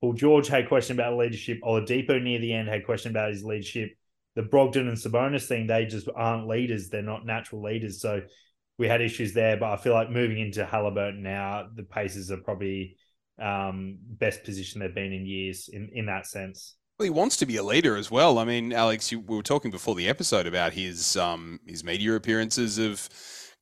Paul 0.00 0.14
George 0.14 0.48
had 0.48 0.64
a 0.64 0.68
question 0.68 0.96
about 0.96 1.18
leadership. 1.18 1.60
Oladipo 1.62 2.20
near 2.20 2.38
the 2.38 2.54
end 2.54 2.66
had 2.66 2.80
a 2.80 2.84
question 2.84 3.10
about 3.10 3.28
his 3.28 3.44
leadership. 3.44 3.90
The 4.36 4.42
Brogdon 4.44 4.88
and 4.88 4.96
Sabonis 4.96 5.44
thing, 5.44 5.66
they 5.66 5.84
just 5.84 6.08
aren't 6.16 6.48
leaders. 6.48 6.88
They're 6.88 7.02
not 7.02 7.26
natural 7.26 7.62
leaders. 7.62 8.00
So 8.00 8.22
we 8.80 8.88
had 8.88 9.02
issues 9.02 9.34
there. 9.34 9.58
But 9.58 9.72
I 9.72 9.76
feel 9.76 9.92
like 9.92 10.10
moving 10.10 10.38
into 10.38 10.64
Halliburton 10.64 11.22
now, 11.22 11.68
the 11.72 11.82
Pacers 11.82 12.30
are 12.30 12.38
probably 12.38 12.96
um, 13.38 13.98
best 14.00 14.42
position 14.42 14.80
they've 14.80 14.94
been 14.94 15.12
in 15.12 15.26
years 15.26 15.68
in, 15.70 15.90
in 15.92 16.06
that 16.06 16.26
sense. 16.26 16.76
Well, 16.98 17.04
he 17.04 17.10
wants 17.10 17.36
to 17.38 17.46
be 17.46 17.56
a 17.56 17.62
leader 17.62 17.96
as 17.96 18.10
well. 18.10 18.38
I 18.38 18.44
mean, 18.44 18.72
Alex, 18.72 19.12
you, 19.12 19.20
we 19.20 19.36
were 19.36 19.42
talking 19.42 19.70
before 19.70 19.94
the 19.94 20.08
episode 20.08 20.46
about 20.46 20.72
his 20.72 21.16
um, 21.16 21.60
his 21.66 21.84
media 21.84 22.14
appearances 22.14 22.78
have 22.78 23.08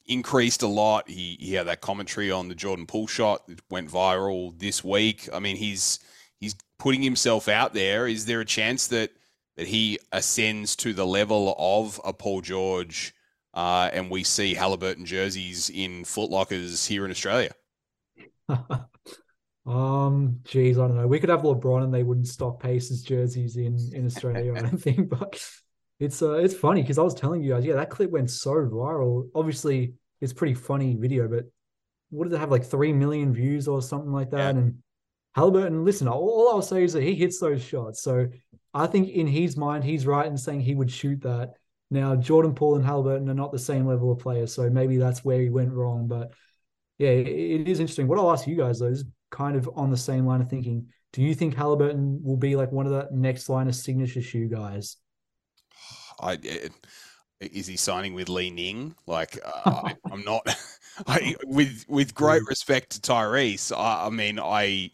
increased 0.06 0.62
a 0.62 0.68
lot. 0.68 1.08
He 1.10 1.36
he 1.40 1.54
had 1.54 1.66
that 1.66 1.80
commentary 1.80 2.30
on 2.30 2.48
the 2.48 2.54
Jordan 2.54 2.86
Poole 2.86 3.08
shot 3.08 3.46
that 3.48 3.60
went 3.70 3.90
viral 3.90 4.56
this 4.58 4.84
week. 4.84 5.28
I 5.32 5.40
mean, 5.40 5.56
he's 5.56 5.98
he's 6.38 6.54
putting 6.78 7.02
himself 7.02 7.48
out 7.48 7.74
there. 7.74 8.06
Is 8.06 8.26
there 8.26 8.40
a 8.40 8.44
chance 8.44 8.86
that 8.88 9.10
that 9.56 9.66
he 9.66 9.98
ascends 10.12 10.76
to 10.76 10.92
the 10.94 11.06
level 11.06 11.56
of 11.58 12.00
a 12.04 12.12
Paul 12.12 12.40
George, 12.40 13.14
uh, 13.58 13.90
and 13.92 14.08
we 14.08 14.22
see 14.22 14.54
Halliburton 14.54 15.04
jerseys 15.04 15.68
in 15.68 16.04
Footlockers 16.04 16.86
here 16.86 17.04
in 17.04 17.10
Australia? 17.10 17.50
um, 19.66 20.38
geez, 20.44 20.78
I 20.78 20.86
don't 20.86 20.96
know. 20.96 21.08
We 21.08 21.18
could 21.18 21.28
have 21.28 21.40
LeBron 21.40 21.82
and 21.82 21.92
they 21.92 22.04
wouldn't 22.04 22.28
stock 22.28 22.62
Pacers 22.62 23.02
jerseys 23.02 23.56
in 23.56 23.76
in 23.92 24.06
Australia. 24.06 24.54
I 24.54 24.60
don't 24.60 24.78
think, 24.80 25.08
but 25.08 25.44
it's 25.98 26.22
uh, 26.22 26.34
it's 26.34 26.54
funny 26.54 26.82
because 26.82 26.98
I 26.98 27.02
was 27.02 27.14
telling 27.14 27.42
you 27.42 27.54
guys, 27.54 27.64
yeah, 27.64 27.74
that 27.74 27.90
clip 27.90 28.12
went 28.12 28.30
so 28.30 28.52
viral. 28.52 29.28
Obviously, 29.34 29.94
it's 30.20 30.32
pretty 30.32 30.54
funny 30.54 30.94
video, 30.94 31.26
but 31.26 31.46
what 32.10 32.28
did 32.28 32.34
it 32.34 32.38
have 32.38 32.52
like 32.52 32.64
three 32.64 32.92
million 32.92 33.34
views 33.34 33.66
or 33.66 33.82
something 33.82 34.12
like 34.12 34.30
that? 34.30 34.54
Yeah. 34.54 34.60
And 34.60 34.78
Halliburton, 35.34 35.84
listen, 35.84 36.06
all, 36.06 36.30
all 36.30 36.50
I'll 36.50 36.62
say 36.62 36.84
is 36.84 36.92
that 36.92 37.02
he 37.02 37.16
hits 37.16 37.40
those 37.40 37.64
shots. 37.64 38.02
So 38.02 38.28
I 38.72 38.86
think 38.86 39.08
in 39.08 39.26
his 39.26 39.56
mind, 39.56 39.82
he's 39.82 40.06
right 40.06 40.28
in 40.28 40.36
saying 40.36 40.60
he 40.60 40.76
would 40.76 40.92
shoot 40.92 41.22
that. 41.22 41.54
Now 41.90 42.16
Jordan 42.16 42.54
Poole 42.54 42.76
and 42.76 42.84
Halliburton 42.84 43.30
are 43.30 43.34
not 43.34 43.52
the 43.52 43.58
same 43.58 43.86
level 43.86 44.12
of 44.12 44.18
players, 44.18 44.52
so 44.52 44.68
maybe 44.68 44.96
that's 44.98 45.24
where 45.24 45.40
he 45.40 45.48
went 45.48 45.72
wrong. 45.72 46.06
But 46.06 46.32
yeah, 46.98 47.10
it, 47.10 47.26
it 47.26 47.68
is 47.68 47.80
interesting. 47.80 48.08
What 48.08 48.18
I'll 48.18 48.32
ask 48.32 48.46
you 48.46 48.56
guys 48.56 48.80
though 48.80 48.86
is 48.86 49.04
kind 49.30 49.56
of 49.56 49.68
on 49.74 49.90
the 49.90 49.96
same 49.96 50.26
line 50.26 50.40
of 50.40 50.48
thinking. 50.48 50.88
Do 51.12 51.22
you 51.22 51.34
think 51.34 51.54
Halliburton 51.54 52.20
will 52.22 52.36
be 52.36 52.56
like 52.56 52.70
one 52.70 52.86
of 52.86 52.92
the 52.92 53.08
next 53.12 53.48
line 53.48 53.68
of 53.68 53.74
signature 53.74 54.22
shoe 54.22 54.48
guys? 54.48 54.96
I 56.20 56.38
is 57.40 57.66
he 57.66 57.76
signing 57.76 58.14
with 58.14 58.28
Li-Ning? 58.28 58.94
Like, 59.06 59.38
uh, 59.44 59.82
I, 60.10 60.12
am 60.12 60.24
not. 60.24 60.46
I, 61.06 61.36
with 61.46 61.84
with 61.88 62.14
great 62.14 62.42
respect 62.46 62.90
to 62.90 63.00
Tyrese, 63.00 63.76
I, 63.76 64.06
I, 64.06 64.10
mean, 64.10 64.38
I, 64.38 64.90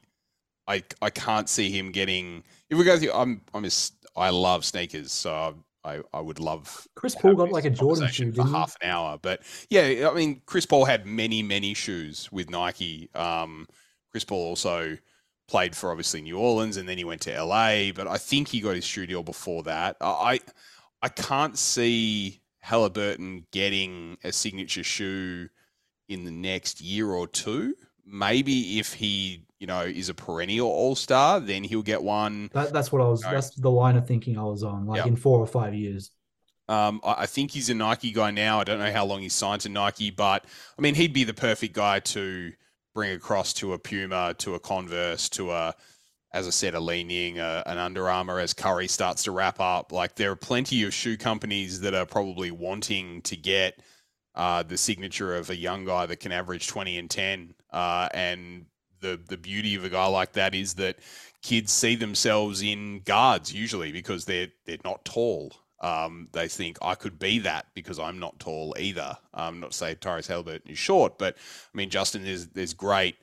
I, 0.69 0.83
I 1.01 1.11
can't 1.11 1.49
see 1.49 1.71
him 1.71 1.93
getting. 1.93 2.45
If 2.69 2.79
we 2.79 2.85
go 2.85 2.99
through, 2.99 3.13
I'm, 3.13 3.41
I'm 3.55 3.65
just, 3.65 3.95
I 4.17 4.31
love 4.31 4.65
sneakers, 4.65 5.13
so 5.13 5.55
I, 5.85 6.01
I 6.13 6.21
would 6.21 6.41
love. 6.41 6.89
Chris 6.95 7.15
Paul 7.15 7.35
got 7.35 7.51
like 7.51 7.65
a 7.65 7.71
Jordan 7.71 8.09
shoe 8.09 8.33
for 8.33 8.45
half 8.45 8.77
an 8.81 8.89
hour, 8.89 9.19
but 9.21 9.43
yeah, 9.69 10.09
I 10.11 10.15
mean, 10.15 10.43
Chris 10.47 10.67
Paul 10.67 10.85
had 10.85 11.07
many, 11.07 11.43
many 11.43 11.75
shoes 11.75 12.31
with 12.33 12.51
Nike. 12.51 13.11
Um, 13.15 13.67
Chris 14.11 14.25
Paul 14.25 14.39
also 14.39 14.97
played 15.47 15.77
for 15.77 15.91
obviously 15.91 16.23
New 16.23 16.39
Orleans, 16.39 16.77
and 16.77 16.89
then 16.89 16.99
he 16.99 17.05
went 17.05 17.21
to 17.23 17.43
LA. 17.43 17.93
But 17.95 18.07
I 18.07 18.17
think 18.17 18.49
he 18.49 18.61
got 18.61 18.75
his 18.75 18.85
shoe 18.85 19.07
deal 19.07 19.23
before 19.23 19.63
that. 19.65 19.97
I 20.01 20.41
I 21.03 21.09
can't 21.09 21.59
see 21.59 22.41
Halliburton 22.61 23.47
getting 23.53 24.17
a 24.25 24.33
signature 24.33 24.83
shoe 24.83 25.51
in 26.09 26.25
the 26.25 26.31
next 26.31 26.81
year 26.81 27.11
or 27.11 27.27
two. 27.27 27.75
Maybe 28.07 28.79
if 28.79 28.95
he, 28.95 29.44
you 29.59 29.67
know, 29.67 29.81
is 29.81 30.09
a 30.09 30.15
perennial 30.15 30.69
all 30.69 30.95
star, 30.95 31.41
then 31.41 31.65
he'll 31.65 31.83
get 31.83 32.03
one. 32.03 32.51
That, 32.53 32.73
that's 32.73 32.93
what 32.93 33.01
I 33.01 33.07
was. 33.07 33.23
You 33.23 33.29
know, 33.29 33.35
that's 33.35 33.51
the 33.51 33.71
line 33.71 33.97
of 33.97 34.07
thinking 34.07 34.39
I 34.39 34.43
was 34.43 34.63
on. 34.63 34.87
Like 34.87 34.99
yep. 34.99 35.07
in 35.07 35.17
four 35.17 35.39
or 35.39 35.47
five 35.47 35.75
years. 35.75 36.11
Um, 36.67 37.01
I 37.05 37.27
think 37.27 37.51
he's 37.51 37.69
a 37.69 37.75
Nike 37.75 38.11
guy 38.11 38.31
now. 38.31 38.61
I 38.61 38.65
don't 38.65 38.79
know 38.79 38.91
how 38.91 39.05
long 39.05 39.21
he's 39.21 39.35
signed 39.35 39.61
to 39.63 39.69
Nike, 39.69 40.11
but 40.11 40.47
I 40.79 40.83
mean, 40.83 40.95
he'd 40.95 41.13
be 41.13 41.25
the 41.25 41.35
perfect 41.35 41.75
guy 41.75 42.01
to 42.01 42.53
bring 42.95 43.13
across 43.13 43.53
to 43.55 43.75
a 43.75 43.79
Puma, 43.79 44.35
to 44.39 44.55
a 44.55 44.61
Converse, 44.61 45.29
to 45.31 45.51
a, 45.51 45.75
as 46.33 46.47
I 46.47 46.51
said, 46.51 46.75
a 46.75 46.81
Li-Ning, 46.81 47.39
a, 47.39 47.63
an 47.67 47.77
Under 47.77 48.09
Armour 48.09 48.41
as 48.41 48.55
Curry 48.55 48.89
starts 48.89 49.25
to 49.25 49.31
wrap 49.31 49.61
up. 49.61 49.93
Like 49.93 50.15
there 50.15 50.31
are 50.31 50.37
plenty 50.37 50.85
of 50.85 50.95
shoe 50.95 51.19
companies 51.19 51.81
that 51.81 51.93
are 51.93 52.07
probably 52.07 52.51
wanting 52.51 53.21
to 53.23 53.37
get 53.37 53.81
uh, 54.35 54.63
the 54.63 54.79
signature 54.79 55.37
of 55.37 55.51
a 55.51 55.57
young 55.57 55.85
guy 55.85 56.07
that 56.07 56.21
can 56.21 56.33
average 56.33 56.67
20 56.67 56.99
and 56.99 57.11
10. 57.11 57.55
Uh, 57.73 58.09
and 58.15 58.65
the 59.05 59.21
the 59.29 59.37
beauty 59.37 59.75
of 59.75 59.85
a 59.85 59.89
guy 59.89 60.07
like 60.07 60.33
that 60.33 60.55
is 60.55 60.75
that 60.75 60.97
kids 61.43 61.71
see 61.71 61.95
themselves 61.95 62.63
in 62.63 63.01
guards 63.05 63.53
usually 63.53 63.93
because 63.93 64.25
they're 64.25 64.49
they're 64.65 64.79
not 64.85 65.05
tall. 65.05 65.53
Um, 65.81 66.29
they 66.33 66.49
think 66.49 66.79
I 66.81 66.95
could 66.95 67.19
be 67.19 67.41
that 67.41 67.67
because 67.75 67.99
I'm 67.99 68.19
not 68.19 68.41
tall 68.41 68.75
either. 68.79 69.19
Um, 69.35 69.61
not 69.61 69.73
to 69.73 69.77
say 69.77 69.95
Tyrese 69.95 70.29
Haliburton 70.29 70.71
is 70.71 70.79
short, 70.79 71.19
but 71.19 71.37
I 71.37 71.77
mean 71.77 71.91
Justin, 71.91 72.25
there's 72.25 72.47
there's 72.49 72.73
great 72.73 73.17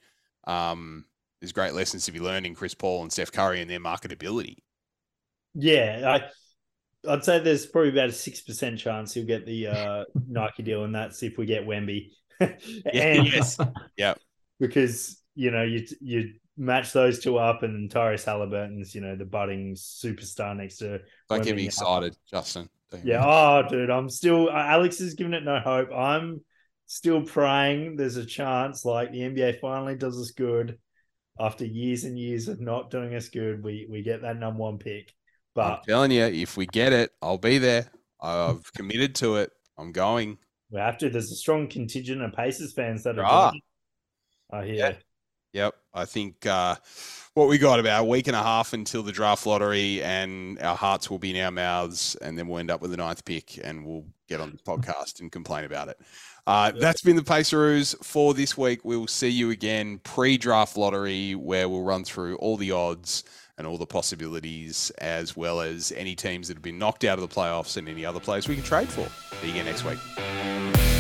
um, 0.46 1.06
there's 1.40 1.52
great 1.52 1.74
lessons 1.74 2.06
to 2.06 2.12
be 2.12 2.20
learned 2.20 2.46
in 2.46 2.54
Chris 2.54 2.76
Paul 2.76 3.02
and 3.02 3.12
Steph 3.12 3.32
Curry 3.32 3.62
and 3.62 3.70
their 3.70 3.80
marketability. 3.80 4.58
Yeah, 5.56 6.20
I 6.20 7.12
I'd 7.12 7.24
say 7.24 7.40
there's 7.40 7.66
probably 7.66 7.90
about 7.90 8.10
a 8.10 8.14
six 8.14 8.42
percent 8.42 8.78
chance 8.78 9.14
he'll 9.14 9.26
get 9.26 9.46
the 9.46 9.68
uh, 9.68 10.04
Nike 10.28 10.64
deal, 10.64 10.84
and 10.84 10.94
that's 10.94 11.24
if 11.24 11.38
we 11.38 11.46
get 11.46 11.66
Wemby. 11.66 12.12
and, 12.40 12.58
yes, 12.94 13.58
yeah, 13.98 14.14
because 14.60 15.21
you 15.42 15.50
know 15.50 15.64
you 15.64 15.86
you 16.00 16.34
match 16.56 16.94
those 16.94 17.20
two 17.20 17.38
up, 17.38 17.64
and 17.64 17.90
Tyrese 17.90 18.26
Haliburton's, 18.26 18.94
you 18.94 19.02
know, 19.02 19.16
the 19.16 19.26
budding 19.26 19.74
superstar 19.74 20.56
next 20.56 20.78
to. 20.78 21.00
Don't 21.30 21.44
get 21.44 21.56
me 21.56 21.66
excited, 21.66 22.16
Justin. 22.30 22.70
yeah. 23.04 23.24
Oh, 23.26 23.68
dude, 23.68 23.90
I'm 23.90 24.10
still. 24.10 24.50
Uh, 24.50 24.54
Alex 24.54 25.02
is 25.02 25.16
giving 25.16 25.34
it 25.34 25.44
no 25.44 25.60
hope. 25.60 25.92
I'm 25.92 26.42
still 26.86 27.24
praying. 27.24 27.96
There's 27.96 28.18
a 28.18 28.26
chance, 28.26 28.86
like 28.86 29.12
the 29.12 29.22
NBA 29.22 29.60
finally 29.60 29.96
does 29.96 30.20
us 30.20 30.32
good 30.32 30.78
after 31.40 31.66
years 31.66 32.04
and 32.04 32.20
years 32.20 32.48
of 32.48 32.62
not 32.62 32.92
doing 32.92 33.16
us 33.16 33.30
good. 33.30 33.64
We 33.64 33.88
we 33.90 34.04
get 34.04 34.22
that 34.22 34.38
number 34.38 34.60
one 34.60 34.78
pick. 34.78 35.12
But 35.56 35.66
I'm 35.66 35.80
telling 35.88 36.12
you, 36.12 36.24
if 36.24 36.56
we 36.56 36.68
get 36.68 36.94
it, 36.94 37.12
I'll 37.22 37.40
be 37.40 37.58
there. 37.58 37.88
I've 38.22 38.72
committed 38.74 39.16
to 39.16 39.38
it. 39.38 39.52
I'm 39.78 39.92
going. 39.92 40.38
We 40.70 40.80
have 40.80 41.00
to. 41.00 41.10
There's 41.10 41.32
a 41.32 41.36
strong 41.36 41.68
contingent 41.68 42.22
of 42.22 42.34
Pacers 42.34 42.74
fans 42.74 43.04
that 43.04 43.18
are. 43.18 43.26
Ah. 43.26 43.52
I 44.54 44.66
hear. 44.66 44.76
Yeah. 44.76 44.94
Yep. 45.54 45.76
I 45.94 46.06
think 46.06 46.46
uh, 46.46 46.76
what 47.34 47.50
we 47.50 47.58
got 47.58 47.80
about 47.80 48.02
a 48.02 48.06
week 48.06 48.28
and 48.28 48.36
a 48.36 48.44
half 48.44 48.74
until 48.74 49.04
the 49.04 49.12
draft 49.12 49.46
lottery, 49.46 50.02
and 50.02 50.60
our 50.60 50.76
hearts 50.76 51.10
will 51.10 51.20
be 51.20 51.36
in 51.36 51.44
our 51.44 51.52
mouths, 51.52 52.16
and 52.22 52.38
then 52.38 52.48
we'll 52.48 52.60
end 52.60 52.72
up 52.72 52.82
with 52.82 52.92
the 52.92 52.98
ninth 52.98 53.26
pick, 53.26 53.60
and 53.64 53.86
we'll 53.86 54.06
get 54.30 54.40
on 54.40 54.52
the 54.52 54.58
podcast 54.58 55.20
and 55.20 55.32
complain 55.32 55.66
about 55.66 55.90
it. 55.90 56.00
Uh, 56.48 56.72
that's 56.72 57.02
been 57.02 57.16
the 57.16 57.24
Paceroos 57.24 57.96
for 58.04 58.34
this 58.34 58.58
week. 58.58 58.84
We'll 58.84 59.08
see 59.08 59.30
you 59.30 59.52
again 59.52 60.00
pre 60.00 60.38
draft 60.38 60.78
lottery, 60.78 61.36
where 61.36 61.68
we'll 61.70 61.84
run 61.84 62.04
through 62.04 62.38
all 62.38 62.58
the 62.58 62.72
odds 62.72 63.24
and 63.58 63.68
all 63.68 63.78
the 63.78 63.86
possibilities, 63.86 64.90
as 64.98 65.38
well 65.38 65.62
as 65.62 65.92
any 65.96 66.16
teams 66.16 66.48
that 66.48 66.56
have 66.56 66.64
been 66.64 66.80
knocked 66.80 67.04
out 67.04 67.20
of 67.20 67.30
the 67.30 67.34
playoffs 67.34 67.78
and 67.78 67.88
any 67.88 68.06
other 68.06 68.20
players 68.20 68.48
we 68.48 68.56
can 68.56 68.64
trade 68.64 68.90
for. 68.90 69.08
See 69.42 69.48
you 69.48 69.52
again 69.52 69.66
next 69.66 69.84
week. 69.84 70.91